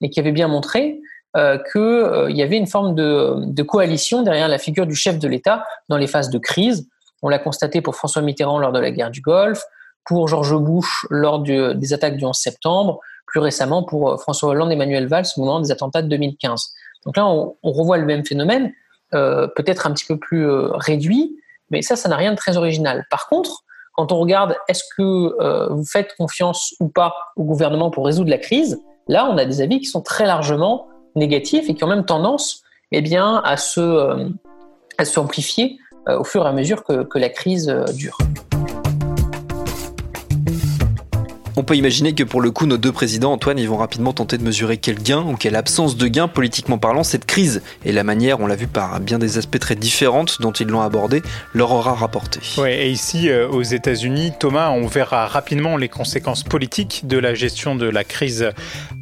et 0.00 0.08
qui 0.08 0.20
avait 0.20 0.32
bien 0.32 0.48
montré 0.48 1.00
euh, 1.36 1.58
qu'il 1.70 1.80
euh, 1.82 2.30
y 2.30 2.42
avait 2.42 2.56
une 2.56 2.66
forme 2.66 2.94
de, 2.94 3.62
coalition 3.62 4.22
derrière 4.22 4.48
la 4.48 4.56
figure 4.56 4.86
du 4.86 4.94
chef 4.94 5.18
de 5.18 5.28
l'État 5.28 5.66
dans 5.90 5.98
les 5.98 6.06
phases 6.06 6.30
de 6.30 6.38
crise. 6.38 6.88
On 7.20 7.28
l'a 7.28 7.38
constaté 7.38 7.82
pour 7.82 7.94
François 7.94 8.22
Mitterrand 8.22 8.58
lors 8.58 8.72
de 8.72 8.78
la 8.78 8.90
guerre 8.90 9.10
du 9.10 9.20
Golfe, 9.20 9.62
pour 10.06 10.28
George 10.28 10.56
Bush 10.56 11.04
lors 11.10 11.40
des 11.40 11.92
attaques 11.92 12.16
du 12.16 12.24
11 12.24 12.34
septembre, 12.34 13.00
plus 13.26 13.40
récemment 13.40 13.82
pour 13.82 14.12
euh, 14.12 14.16
François 14.16 14.50
Hollande 14.50 14.70
et 14.70 14.74
Emmanuel 14.74 15.08
Valls 15.08 15.26
au 15.36 15.40
moment 15.40 15.60
des 15.60 15.70
attentats 15.70 16.00
de 16.00 16.08
2015. 16.08 16.72
Donc 17.04 17.18
là, 17.18 17.26
on, 17.26 17.54
revoit 17.62 17.98
le 17.98 18.06
même 18.06 18.24
phénomène, 18.24 18.72
peut-être 19.12 19.86
un 19.86 19.92
petit 19.92 20.06
peu 20.06 20.18
plus 20.18 20.48
réduit, 20.48 21.36
mais 21.70 21.80
ça, 21.80 21.94
ça 21.94 22.08
n'a 22.08 22.16
rien 22.16 22.32
de 22.32 22.36
très 22.36 22.56
original. 22.56 23.04
Par 23.10 23.28
contre, 23.28 23.62
quand 23.92 24.10
on 24.10 24.18
regarde 24.18 24.56
est-ce 24.68 24.82
que 24.96 25.70
vous 25.72 25.84
faites 25.84 26.16
confiance 26.16 26.74
ou 26.80 26.88
pas 26.88 27.14
au 27.36 27.44
gouvernement 27.44 27.92
pour 27.92 28.06
résoudre 28.06 28.30
la 28.30 28.38
crise, 28.38 28.82
là, 29.06 29.28
on 29.30 29.38
a 29.38 29.44
des 29.44 29.60
avis 29.60 29.78
qui 29.78 29.86
sont 29.86 30.02
très 30.02 30.26
largement 30.26 30.88
négatifs 31.16 31.68
et 31.68 31.74
qui 31.74 31.82
ont 31.84 31.88
même 31.88 32.04
tendance 32.04 32.62
eh 32.92 33.00
bien, 33.00 33.40
à, 33.44 33.56
se, 33.56 33.80
euh, 33.80 34.28
à 34.98 35.04
euh, 36.08 36.20
au 36.20 36.24
fur 36.24 36.44
et 36.44 36.48
à 36.48 36.52
mesure 36.52 36.84
que, 36.84 37.02
que 37.02 37.18
la 37.18 37.28
crise 37.28 37.68
euh, 37.68 37.84
dure. 37.92 38.16
On 41.58 41.64
peut 41.64 41.74
imaginer 41.74 42.12
que 42.12 42.22
pour 42.22 42.42
le 42.42 42.50
coup, 42.50 42.66
nos 42.66 42.76
deux 42.76 42.92
présidents, 42.92 43.32
Antoine, 43.32 43.58
ils 43.58 43.66
vont 43.66 43.78
rapidement 43.78 44.12
tenter 44.12 44.36
de 44.36 44.42
mesurer 44.42 44.76
quel 44.76 45.02
gain 45.02 45.22
ou 45.22 45.36
quelle 45.36 45.56
absence 45.56 45.96
de 45.96 46.06
gain 46.06 46.28
politiquement 46.28 46.76
parlant 46.76 47.02
cette 47.02 47.24
crise 47.24 47.62
et 47.86 47.92
la 47.92 48.04
manière, 48.04 48.40
on 48.40 48.46
l'a 48.46 48.56
vu 48.56 48.66
par 48.66 49.00
bien 49.00 49.18
des 49.18 49.38
aspects 49.38 49.58
très 49.58 49.74
différents 49.74 50.26
dont 50.40 50.52
ils 50.52 50.66
l'ont 50.66 50.82
abordé, 50.82 51.22
leur 51.54 51.72
aura 51.72 51.94
rapporté. 51.94 52.40
Ouais, 52.58 52.86
et 52.86 52.90
ici, 52.90 53.30
euh, 53.30 53.48
aux 53.48 53.62
États-Unis, 53.62 54.32
Thomas, 54.38 54.68
on 54.68 54.86
verra 54.86 55.26
rapidement 55.26 55.78
les 55.78 55.88
conséquences 55.88 56.42
politiques 56.42 57.06
de 57.06 57.16
la 57.16 57.32
gestion 57.32 57.74
de 57.74 57.86
la 57.86 58.04
crise 58.04 58.50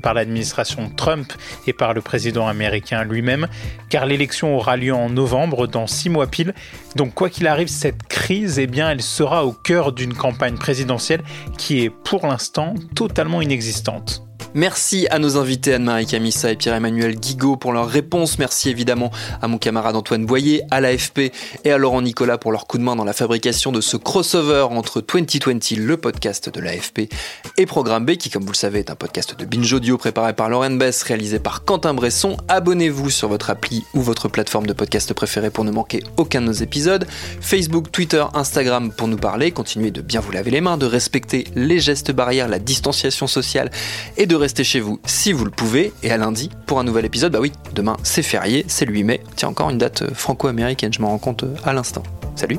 par 0.01 0.15
l'administration 0.15 0.93
Trump 0.97 1.33
et 1.67 1.73
par 1.73 1.93
le 1.93 2.03
président 2.03 2.47
américain 2.47 3.03
lui-même, 3.03 3.49
car 3.89 4.07
l'élection 4.07 4.57
aura 4.57 4.77
lieu 4.77 4.95
en 4.95 5.11
novembre, 5.11 5.67
dans 5.67 5.89
six 5.89 6.09
mois 6.09 6.29
pile. 6.29 6.55
Donc, 6.95 7.15
quoi 7.15 7.31
qu'il 7.31 7.49
arrive, 7.49 7.67
cette 7.67 8.05
crise, 8.05 8.61
eh 8.61 8.69
bien, 8.69 8.91
elle 8.91 9.03
sera 9.03 9.45
au 9.45 9.51
cœur 9.51 9.91
d'une 9.91 10.15
campagne 10.15 10.57
présidentielle 10.57 11.23
qui 11.59 11.83
est 11.83 11.91
pour 11.91 12.29
l'instant 12.29 12.44
totalement 12.95 13.41
inexistante. 13.41 14.23
Merci 14.57 15.09
à 15.11 15.19
nos 15.19 15.37
invités 15.37 15.75
Anne-Marie 15.75 16.07
Camissa 16.07 16.53
et 16.53 16.55
Pierre-Emmanuel 16.55 17.17
Guigaud 17.17 17.57
pour 17.57 17.73
leurs 17.73 17.89
réponses. 17.89 18.39
Merci 18.39 18.71
évidemment 18.71 19.11
à 19.43 19.49
mon 19.49 19.59
camarade 19.59 19.97
Antoine 19.97 20.27
Boyer, 20.27 20.63
à 20.71 20.81
l'AFP 20.81 21.33
et 21.65 21.73
à 21.73 21.79
Laurent 21.79 22.03
Nicolas 22.03 22.39
pour 22.39 22.53
leur 22.53 22.69
coup 22.69 22.79
de 22.79 22.85
main 22.85 22.95
dans 22.95 23.05
la 23.05 23.13
fabrication 23.13 23.73
de 23.73 23.81
ce 23.81 23.97
crossover 23.97 24.69
entre 24.71 25.01
2020, 25.01 25.77
le 25.79 25.97
podcast 25.97 26.51
de 26.51 26.61
l'AFP, 26.61 27.13
et 27.59 27.67
Programme 27.67 28.07
B, 28.07 28.13
qui 28.13 28.31
comme 28.31 28.45
vous 28.45 28.53
le 28.53 28.57
savez 28.57 28.79
est 28.79 28.91
un 28.91 28.95
podcast 28.95 29.37
de 29.37 29.45
binge 29.45 29.73
audio 29.73 29.99
préparé 29.99 30.35
par 30.35 30.49
Lauren 30.49 30.77
Bess, 30.77 31.03
réalisé 31.03 31.41
par 31.41 31.65
Quentin 31.65 31.93
Bresson. 31.93 32.37
Abonnez-vous 32.47 33.11
sur 33.11 33.29
votre 33.29 33.51
appli 33.51 33.85
ou 33.93 34.03
votre 34.03 34.29
plateforme 34.29 34.67
de 34.67 34.73
podcast 34.73 35.13
préférée 35.15 35.51
pour 35.51 35.65
ne 35.65 35.73
manquer 35.73 36.05
aucun 36.17 36.41
de 36.41 36.47
nos 36.47 36.53
épisodes. 36.53 37.09
Facebook, 37.41 37.91
Twitter, 37.91 38.25
Instagram 38.35 38.93
pour 38.93 39.09
nous 39.09 39.17
parler. 39.17 39.51
Continuez 39.51 39.91
de 39.91 40.01
bien 40.01 40.21
vous 40.21 40.31
laver 40.31 40.53
les 40.53 40.61
mains, 40.61 40.77
de 40.77 40.87
respecter 40.87 41.49
les 41.57 41.81
gestes 41.81 42.13
barrières, 42.13 42.49
la 42.49 42.61
distanciation 42.61 43.27
sociale 43.27 43.73
et 44.17 44.24
de 44.27 44.37
restez 44.37 44.65
chez 44.65 44.81
vous 44.81 45.01
si 45.05 45.33
vous 45.33 45.45
le 45.45 45.51
pouvez. 45.51 45.93
Et 46.03 46.11
à 46.11 46.17
lundi 46.17 46.51
pour 46.67 46.79
un 46.79 46.85
nouvel 46.85 47.05
épisode. 47.05 47.33
Bah 47.33 47.41
oui, 47.41 47.53
demain 47.75 47.97
c'est 48.03 48.23
férié, 48.23 48.65
c'est 48.69 48.85
le 48.85 48.93
8 48.93 49.05
mai. 49.05 49.21
Tiens, 49.37 49.49
encore 49.49 49.71
une 49.71 49.79
date 49.79 50.13
franco-américaine, 50.15 50.93
je 50.93 51.01
m'en 51.01 51.09
rends 51.09 51.19
compte 51.19 51.45
à 51.65 51.73
l'instant. 51.73 52.03
Salut 52.37 52.59